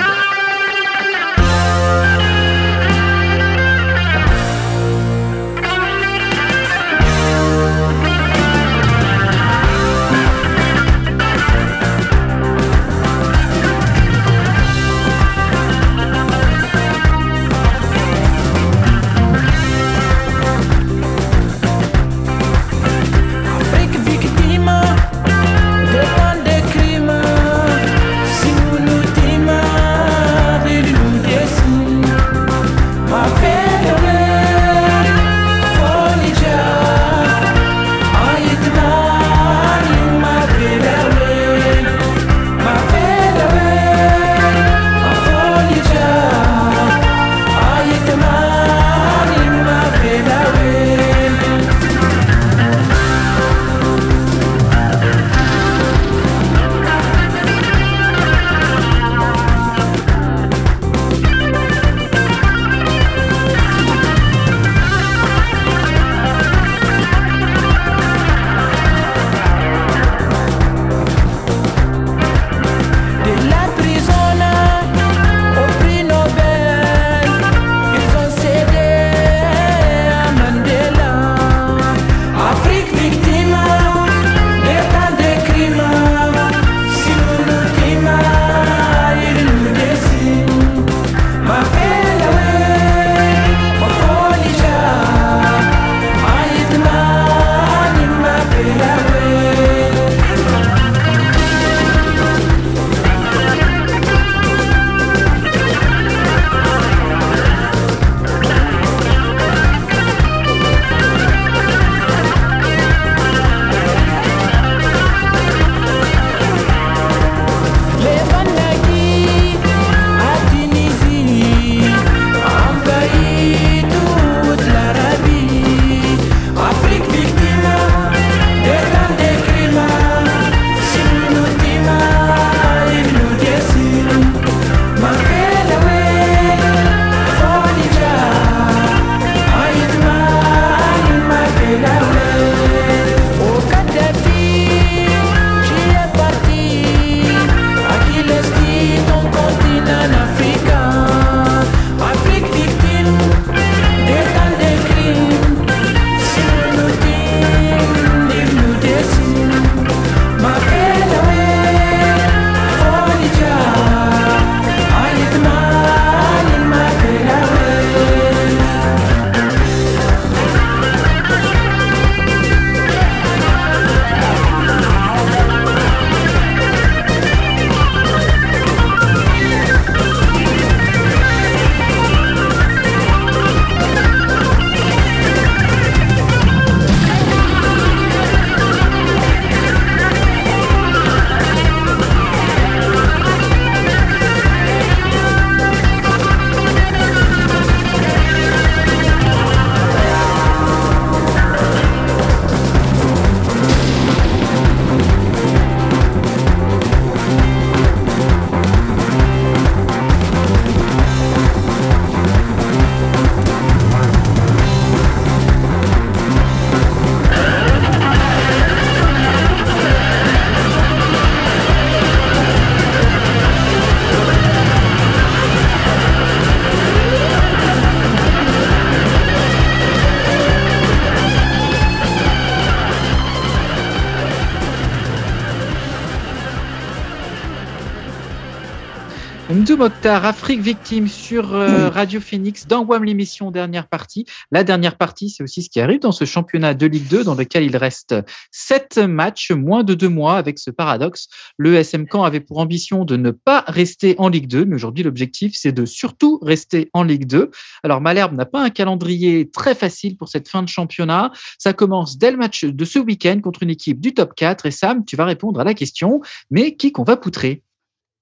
[239.76, 244.24] Mdou Mokhtar, Afrique victime sur euh, Radio Phoenix dans WAM l'émission dernière partie.
[244.50, 247.34] La dernière partie, c'est aussi ce qui arrive dans ce championnat de Ligue 2 dans
[247.34, 248.14] lequel il reste
[248.50, 251.28] sept matchs, moins de deux mois avec ce paradoxe.
[251.58, 255.04] Le SM Caen avait pour ambition de ne pas rester en Ligue 2, mais aujourd'hui
[255.04, 257.50] l'objectif c'est de surtout rester en Ligue 2.
[257.82, 261.32] Alors Malherbe n'a pas un calendrier très facile pour cette fin de championnat.
[261.58, 264.70] Ça commence dès le match de ce week-end contre une équipe du top 4 et
[264.70, 267.62] Sam, tu vas répondre à la question, mais qui qu'on va poutrer?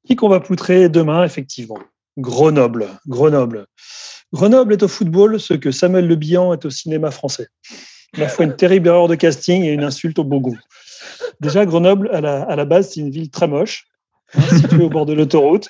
[0.07, 1.79] Qui qu'on va poutrer demain, effectivement
[2.19, 2.89] Grenoble.
[3.09, 3.67] Grenoble.
[4.33, 7.49] Grenoble est au football ce que Samuel Le Bihan est au cinéma français.
[8.17, 10.59] À la fois une terrible erreur de casting et une insulte au beau goût.
[11.41, 13.87] Déjà, Grenoble, à la, base, c'est une ville très moche,
[14.35, 15.69] hein, située au bord de l'autoroute,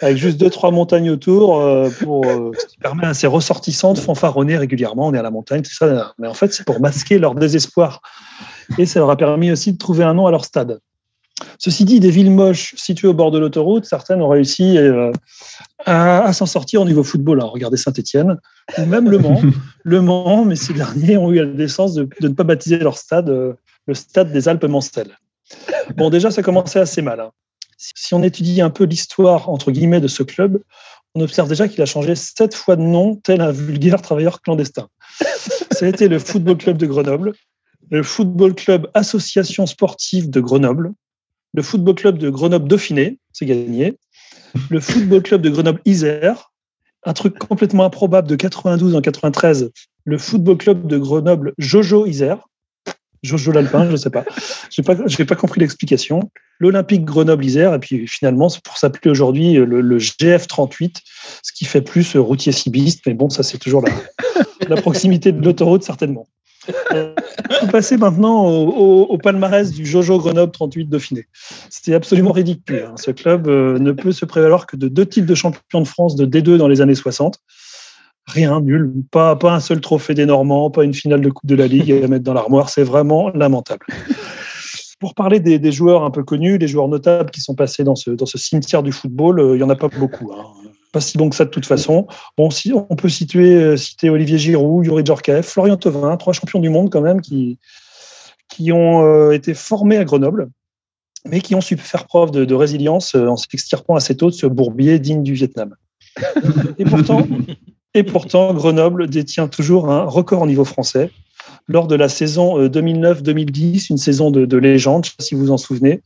[0.00, 3.94] avec juste deux, trois montagnes autour, euh, pour, euh, ce qui permet à ses ressortissants
[3.94, 5.08] de fanfaronner régulièrement.
[5.08, 6.14] On est à la montagne, c'est ça.
[6.18, 8.00] Mais en fait, c'est pour masquer leur désespoir.
[8.78, 10.80] Et ça leur a permis aussi de trouver un nom à leur stade.
[11.58, 15.10] Ceci dit, des villes moches situées au bord de l'autoroute, certaines ont réussi euh,
[15.84, 17.40] à, à s'en sortir au niveau football.
[17.40, 18.38] Alors, regardez Saint-Etienne,
[18.78, 19.40] ou même Le Mans.
[19.84, 22.96] Le Mans, mais ces derniers ont eu la décence de, de ne pas baptiser leur
[22.98, 23.54] stade euh,
[23.86, 25.18] le stade des Alpes-Mancelles.
[25.96, 27.20] Bon, déjà, ça commençait assez mal.
[27.20, 27.30] hein.
[27.76, 30.62] Si, si on étudie un peu l'histoire, entre guillemets, de ce club,
[31.14, 34.88] on observe déjà qu'il a changé sept fois de nom, tel un vulgaire travailleur clandestin.
[35.70, 37.32] Ça a été le Football Club de Grenoble,
[37.90, 40.92] le Football Club Association Sportive de Grenoble,
[41.54, 43.96] le Football Club de Grenoble Dauphiné, c'est gagné,
[44.70, 46.52] le Football Club de Grenoble Isère,
[47.04, 49.70] un truc complètement improbable de 92 en 93,
[50.04, 52.48] le Football Club de Grenoble Jojo Isère,
[53.22, 54.24] Jojo l'Alpin, je ne sais pas.
[54.68, 56.30] Je n'ai pas, compris l'explication.
[56.58, 60.96] L'Olympique Grenoble-Isère, et puis finalement, c'est pour s'appeler aujourd'hui le, le GF38,
[61.42, 63.82] ce qui fait plus routier cibiste, mais bon, ça c'est toujours
[64.68, 66.26] la proximité de l'autoroute, certainement.
[66.92, 67.14] Euh,
[67.70, 71.26] passer maintenant au, palmarès du Jojo Grenoble 38 Dauphiné.
[71.70, 72.86] C'était absolument ridicule.
[72.88, 72.94] hein.
[72.96, 76.16] Ce club euh, ne peut se prévaloir que de deux titres de champion de France
[76.16, 77.38] de D2 dans les années 60.
[78.26, 78.92] Rien, nul.
[79.10, 81.92] Pas, pas un seul trophée des Normands, pas une finale de Coupe de la Ligue
[81.92, 82.70] à mettre dans l'armoire.
[82.70, 83.86] C'est vraiment lamentable.
[85.00, 87.96] Pour parler des, des joueurs un peu connus, les joueurs notables qui sont passés dans
[87.96, 90.32] ce, dans ce cimetière du football, euh, il n'y en a pas beaucoup.
[90.32, 90.44] hein.
[90.94, 92.06] Pas si long que ça de toute façon.
[92.38, 96.60] Bon, si, on peut situer, euh, citer Olivier Giroud, Yuri Djorkaeff, Florian Thauvin, trois champions
[96.60, 97.58] du monde quand même qui,
[98.48, 100.50] qui ont euh, été formés à Grenoble,
[101.28, 104.34] mais qui ont su faire preuve de, de résilience euh, en s'extirpant assez tôt de
[104.36, 105.74] ce bourbier digne du Vietnam.
[106.78, 107.26] Et pourtant,
[107.94, 111.10] et pourtant, Grenoble détient toujours un record au niveau français.
[111.66, 115.34] Lors de la saison euh, 2009-2010, une saison de, de légende, je sais pas si
[115.34, 116.02] vous vous en souvenez,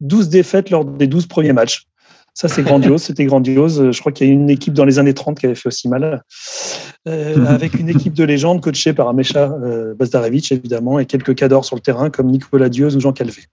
[0.00, 1.86] 12 défaites lors des 12 premiers matchs.
[2.38, 3.80] Ça, c'est grandiose, c'était grandiose.
[3.80, 5.68] Euh, Je crois qu'il y a une équipe dans les années 30 qui avait fait
[5.68, 6.22] aussi mal,
[7.08, 11.64] Euh, avec une équipe de légende coachée par Amecha euh, Bazdarevic, évidemment, et quelques cadors
[11.64, 13.44] sur le terrain comme Nicolas Dieuze ou Jean Calvé.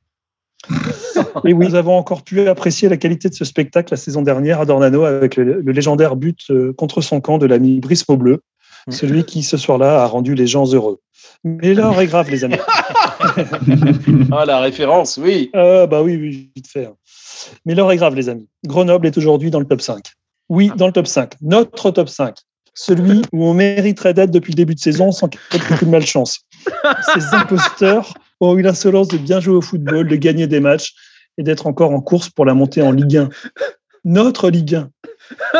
[1.45, 4.59] Et oui, nous avons encore pu apprécier la qualité de ce spectacle la saison dernière
[4.59, 8.41] à Dornano avec le, le légendaire but euh, contre son camp de l'ami Brice Maubleu,
[8.89, 10.99] celui qui ce soir-là a rendu les gens heureux.
[11.43, 12.55] Mais l'heure est grave, les amis.
[14.31, 15.49] Ah, la référence, oui.
[15.53, 16.89] Ah, bah oui, oui, vite fait.
[17.65, 18.47] Mais l'heure est grave, les amis.
[18.65, 20.03] Grenoble est aujourd'hui dans le top 5.
[20.49, 21.33] Oui, dans le top 5.
[21.41, 22.35] Notre top 5.
[22.73, 25.85] Celui où on mériterait d'être depuis le début de saison sans qu'il y ait beaucoup
[25.85, 26.39] de malchance.
[27.13, 30.93] Ces imposteurs ont eu l'insolence de bien jouer au football, de gagner des matchs
[31.37, 33.29] et d'être encore en course pour la montée en Ligue 1.
[34.05, 34.89] Notre Ligue 1.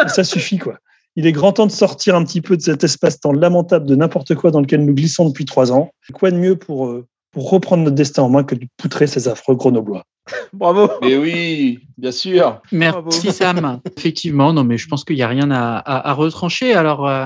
[0.06, 0.80] Et ça suffit, quoi.
[1.16, 4.34] Il est grand temps de sortir un petit peu de cet espace-temps lamentable de n'importe
[4.34, 5.92] quoi dans lequel nous glissons depuis trois ans.
[6.14, 9.28] Quoi de mieux pour, euh, pour reprendre notre destin en main que de poutrer ces
[9.28, 10.04] affreux grenoblois
[10.54, 10.90] Bravo.
[11.02, 12.62] Mais oui, bien sûr.
[12.72, 13.82] Merci Sam.
[13.98, 16.74] Effectivement, non, mais je pense qu'il n'y a rien à, à- à retrancher.
[16.74, 17.26] Alors, euh,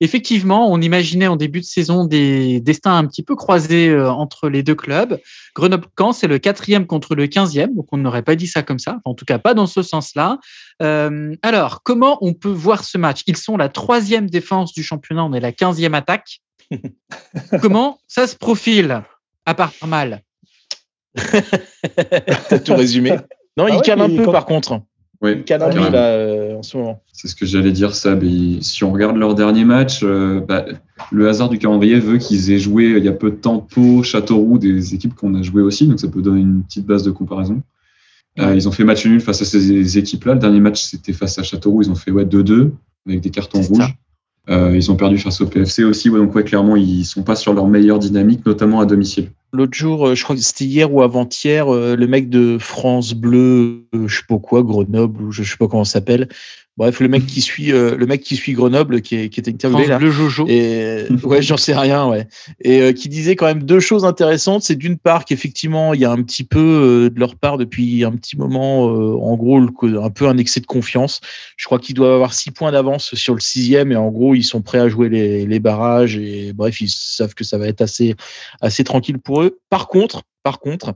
[0.00, 4.48] effectivement, on imaginait en début de saison des destins un petit peu croisés euh, entre
[4.48, 5.18] les deux clubs.
[5.56, 8.92] Grenoble-Caen, c'est le quatrième contre le quinzième, donc on n'aurait pas dit ça comme ça.
[8.92, 10.38] Enfin, en tout cas, pas dans ce sens-là.
[10.82, 13.22] Euh, alors, comment on peut voir ce match?
[13.26, 16.42] Ils sont la troisième défense du championnat, on est la quinzième attaque.
[17.60, 19.02] comment ça se profile?
[19.46, 20.22] À part mal.
[22.48, 23.10] T'as tout résumé.
[23.56, 24.80] Non, Ah il ouais, cale un peu quand- par contre.
[25.22, 27.02] Oui, Il cale un peu là euh, en ce moment.
[27.14, 28.22] C'est ce que j'allais dire, Sab.
[28.22, 30.66] Et si on regarde leur dernier match, euh, bah,
[31.10, 34.02] le hasard du calendrier veut qu'ils aient joué il y a peu de temps Pau,
[34.02, 37.10] Châteauroux, des équipes qu'on a jouées aussi, donc ça peut donner une petite base de
[37.10, 37.62] comparaison.
[38.38, 40.34] Euh, ils ont fait match nul face à ces équipes-là.
[40.34, 41.80] Le dernier match, c'était face à Châteauroux.
[41.80, 42.72] Ils ont fait ouais, 2-2
[43.08, 43.94] avec des cartons rouges.
[44.50, 46.10] Euh, ils ont perdu face au PFC aussi.
[46.10, 49.30] Ouais, donc, ouais, clairement, ils sont pas sur leur meilleure dynamique, notamment à domicile.
[49.52, 53.14] L'autre jour, euh, je crois que c'était hier ou avant-hier, euh, le mec de France
[53.14, 56.28] Bleu, euh, je sais pas quoi, Grenoble, ou je sais pas comment ça s'appelle,
[56.78, 59.50] Bref, le mec qui suit, euh, le mec qui suit Grenoble, qui, est, qui était
[59.50, 59.98] interviewé là.
[59.98, 60.44] Bleu Jojo.
[60.46, 62.28] Et ouais, j'en sais rien, ouais.
[62.60, 64.62] Et euh, qui disait quand même deux choses intéressantes.
[64.62, 68.04] C'est d'une part qu'effectivement, il y a un petit peu euh, de leur part depuis
[68.04, 71.22] un petit moment, euh, en gros, le- un peu un excès de confiance.
[71.56, 74.44] Je crois qu'ils doivent avoir six points d'avance sur le sixième et en gros, ils
[74.44, 77.80] sont prêts à jouer les, les barrages et bref, ils savent que ça va être
[77.80, 78.14] assez,
[78.60, 79.58] assez tranquille pour eux.
[79.70, 80.92] Par contre, par contre,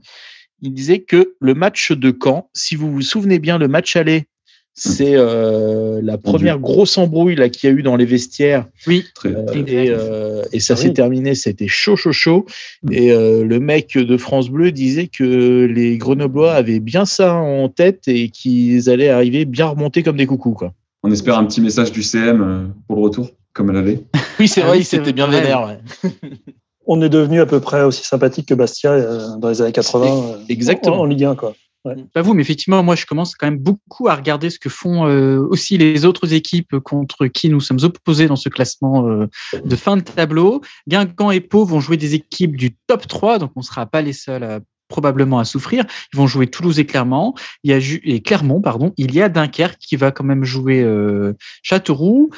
[0.61, 4.25] il disait que le match de Caen, si vous vous souvenez bien, le match aller,
[4.73, 8.65] c'est euh, la première grosse embrouille là qu'il y a eu dans les vestiaires.
[8.87, 9.03] Oui.
[9.25, 12.45] Euh, et, euh, et ça Ah s'est terminé, c'était chaud, chaud, chaud.
[12.89, 17.67] Et euh, le mec de France Bleu disait que les Grenoblois avaient bien ça en
[17.69, 20.53] tête et qu'ils allaient arriver bien remontés comme des coucous.
[20.53, 20.73] Quoi.
[21.03, 23.99] On espère un petit message du CM pour le retour, comme elle avait.
[24.39, 25.67] Oui, c'est Ah vrai, oui, il s'était c'est bien vénère.
[26.03, 26.09] ouais.
[26.87, 30.05] On est devenu à peu près aussi sympathique que Bastia euh, dans les années 80.
[30.07, 30.95] euh, Exactement.
[30.97, 31.53] En, en Ligue 1, quoi.
[31.83, 35.07] Pas vous, mais effectivement, moi, je commence quand même beaucoup à regarder ce que font
[35.07, 39.27] euh, aussi les autres équipes contre qui nous sommes opposés dans ce classement euh,
[39.65, 40.61] de fin de tableau.
[40.87, 44.01] Guingamp et Pau vont jouer des équipes du top 3, donc on ne sera pas
[44.01, 44.61] les seuls
[44.91, 45.85] probablement à souffrir.
[46.13, 47.33] Ils vont jouer Toulouse et Clermont.
[47.63, 48.93] Il y a et Clermont, pardon.
[48.97, 52.29] Il y a Dunkerque qui va quand même jouer euh, Châteauroux.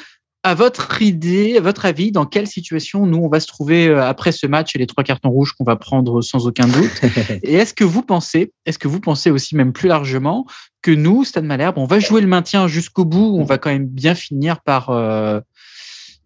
[0.46, 4.04] À votre idée, à votre avis, dans quelle situation nous on va se trouver euh,
[4.04, 7.00] après ce match et les trois cartons rouges qu'on va prendre sans aucun doute?
[7.42, 10.44] Et est-ce que vous pensez, est-ce que vous pensez aussi même plus largement
[10.82, 13.86] que nous, Stade Malherbe, on va jouer le maintien jusqu'au bout, on va quand même
[13.86, 15.40] bien finir par euh,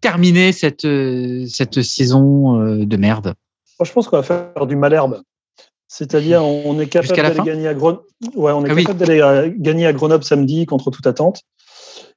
[0.01, 3.35] terminer cette euh, cette saison euh, de merde?
[3.79, 5.21] Moi, je pense qu'on va faire du Malherbe.
[5.87, 8.03] C'est-à-dire, on est capable Jusqu'à la d'aller gagner à Grenoble.
[8.35, 8.83] Ouais, on est Ah oui.
[8.83, 11.41] capable d'aller gagner à Grenoble samedi contre toute attente.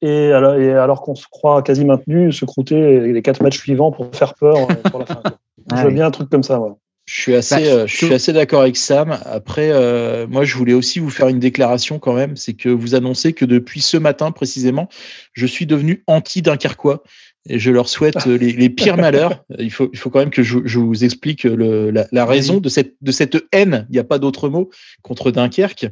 [0.02, 3.92] Et alors, et alors qu'on se croit quasi maintenu, se croûter les quatre matchs suivants
[3.92, 5.14] pour faire peur euh, pour la fin.
[5.16, 5.32] quoi.
[5.70, 6.58] Ah je veux bien un truc comme ça.
[6.58, 6.72] Ouais.
[7.06, 9.16] Je suis assez, Bah, euh, je suis tout- assez d'accord avec Sam.
[9.26, 12.36] Après, euh, moi, je voulais aussi vous faire une déclaration quand même.
[12.36, 14.88] C'est que vous annoncez que depuis ce matin précisément,
[15.34, 17.04] je suis devenu anti-Dunkerquois.
[17.48, 19.44] Et je leur souhaite les, les pires malheurs.
[19.58, 22.58] Il faut, il faut quand même que je, je vous explique le, la, la raison
[22.58, 24.70] de cette, de cette haine, il n'y a pas d'autre mot,
[25.02, 25.86] contre Dunkerque.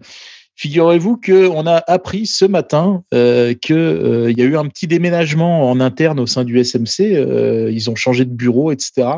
[0.60, 5.80] Figurez-vous qu'on a appris ce matin euh, qu'il y a eu un petit déménagement en
[5.80, 7.16] interne au sein du SMC.
[7.16, 9.08] euh, ils ont changé de bureau, etc.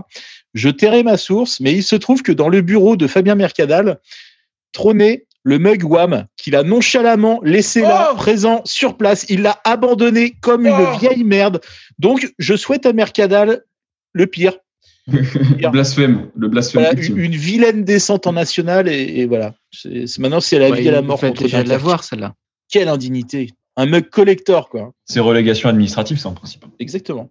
[0.55, 3.99] Je tairai ma source, mais il se trouve que dans le bureau de Fabien Mercadal
[4.70, 9.26] trônait le mug Wham qu'il a nonchalamment laissé là, présent sur place.
[9.28, 11.61] Il l'a abandonné comme une vieille merde.
[11.99, 13.64] Donc, je souhaite à Mercadal
[14.12, 14.59] le pire.
[15.09, 19.55] Le blasphème, le blasphème Voilà, une, une vilaine descente en national et, et voilà.
[19.73, 21.79] C'est c'est- maintenant c'est à la Ouais, vie et à la mort déjà de la
[21.79, 22.35] voir celle-là.
[22.71, 23.51] Quelle indignité.
[23.77, 24.93] Un mug collector quoi.
[25.05, 26.65] C'est relégation administrative, c'est en principe.
[26.79, 27.31] Exactement.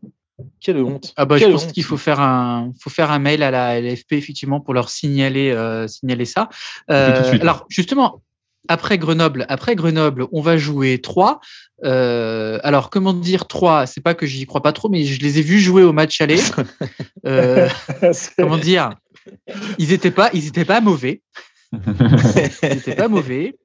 [0.59, 1.13] Quelle honte.
[1.17, 1.71] Ah bah, je pense honte.
[1.71, 5.51] qu'il faut faire un, faut faire un mail à la LFP effectivement pour leur signaler,
[5.51, 6.49] euh, signaler ça.
[6.89, 7.41] fait tout de suite.
[7.43, 8.21] alors justement,
[8.67, 11.39] après Grenoble, après Grenoble, on va jouer 3.
[11.83, 15.41] alors comment dire 3 C'est pas que j'y crois pas trop, mais je les ai
[15.41, 16.39] vus jouer au match aller.
[17.27, 17.69] Euh,
[18.37, 18.89] comment dire?
[19.77, 21.21] Ils étaient pas, ils étaient pas mauvais.
[22.63, 23.55] Ils étaient pas mauvais.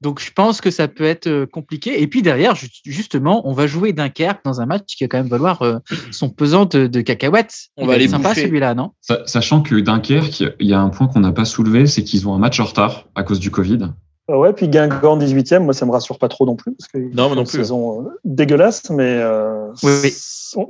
[0.00, 2.00] Donc je pense que ça peut être euh, compliqué.
[2.02, 5.18] Et puis derrière, ju- justement, on va jouer Dunkerque dans un match qui va quand
[5.18, 5.78] même valoir euh,
[6.10, 7.68] son pesant de, de cacahuètes.
[7.76, 8.92] On Il va être les sympa celui-là, non?
[9.00, 12.26] Sa- Sachant que Dunkerque, il y a un point qu'on n'a pas soulevé, c'est qu'ils
[12.28, 13.90] ont un match en retard à cause du Covid.
[14.28, 16.74] Ah ouais, puis Guingamp 18e, moi, ça me rassure pas trop non plus.
[16.74, 17.58] Parce que Non, moi non une plus.
[17.58, 20.12] saison euh, dégueulasse, mais euh, Oui, oui.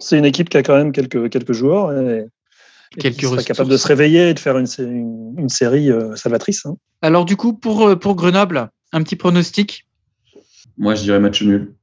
[0.00, 2.26] c'est- une équipe qui a quand même quelques, quelques joueurs et,
[2.96, 5.48] et Quelques qui sera capable de se réveiller et de faire une, sé- une, une
[5.48, 6.66] série euh, salvatrice.
[6.66, 6.76] hein.
[7.02, 9.86] Alors du coup, pour, euh, pour Grenoble, un petit pronostic?
[10.78, 11.74] Moi, je dirais match nul.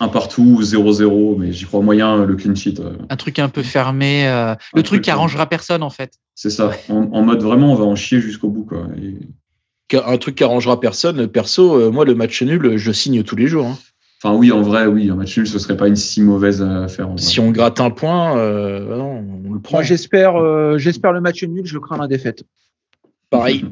[0.00, 2.80] Un partout, 0-0, mais j'y crois moyen le clean sheet.
[2.80, 6.14] euh, Un truc un peu fermé, euh, le truc truc, qui arrangera personne en fait.
[6.34, 6.72] C'est ça.
[6.88, 8.64] En, en mode vraiment, on va en chier jusqu'au bout.
[8.64, 8.86] Quoi.
[9.00, 9.18] Et-
[9.94, 11.26] Un truc qui arrangera personne.
[11.28, 13.66] Perso, euh, moi le match nul, je signe tous les jours.
[13.66, 13.78] hein.
[14.24, 17.08] Enfin, oui, en vrai, oui, un match nul, ce serait pas une si mauvaise affaire.
[17.08, 17.18] en vrai.
[17.22, 19.78] Si on gratte un point, euh, bah non, on le prend.
[19.78, 21.66] Moi, j'espère, euh, j'espère le match nul.
[21.66, 22.44] Je le crains la défaite.
[23.30, 23.64] Pareil.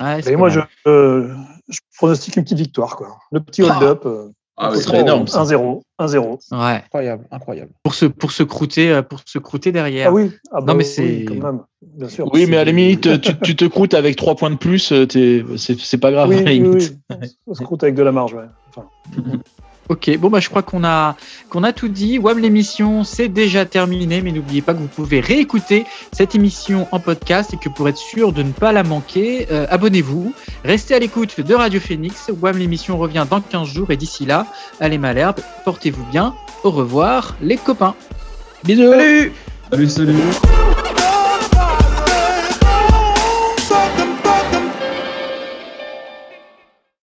[0.00, 1.32] Ouais, Et moi, je, euh,
[1.68, 2.96] je pronostique une petite victoire.
[2.96, 3.16] Quoi.
[3.30, 4.02] Le petit hold-up.
[4.06, 5.42] euh, Ah Ce oui, serait énorme, ça.
[5.42, 5.80] 1-0.
[5.98, 6.38] 1-0.
[6.52, 6.58] Ouais.
[6.84, 7.70] Incroyable, incroyable.
[7.82, 10.08] Pour se pour se croûter euh, pour se croûter derrière.
[10.10, 11.60] Ah oui, ah bah Non, mais oui, c'est- quand même.
[11.82, 12.30] Bien sûr.
[12.32, 15.06] Oui, mais à la limite, tu, tu te croûtes avec trois points de plus, euh,
[15.56, 16.28] c'est c'est pas grave.
[16.28, 16.96] Oui, à la oui, limite.
[17.20, 17.28] oui.
[17.48, 18.34] On se croûte avec de la marge.
[18.34, 18.44] Ouais.
[18.68, 18.86] Enfin,
[19.90, 21.16] Ok, bon bah je crois qu'on a
[21.50, 22.18] qu'on a tout dit.
[22.18, 27.00] WAM l'émission c'est déjà terminé, mais n'oubliez pas que vous pouvez réécouter cette émission en
[27.00, 30.32] podcast et que pour être sûr de ne pas la manquer, euh, abonnez-vous,
[30.64, 32.30] restez à l'écoute de Radio Phoenix.
[32.40, 34.46] WAM l'émission revient dans 15 jours et d'ici là,
[34.80, 36.34] allez Malherbe, portez-vous bien.
[36.62, 37.94] Au revoir les copains.
[38.64, 38.90] Bisous.
[38.90, 39.32] Salut
[39.70, 40.14] Salut, salut.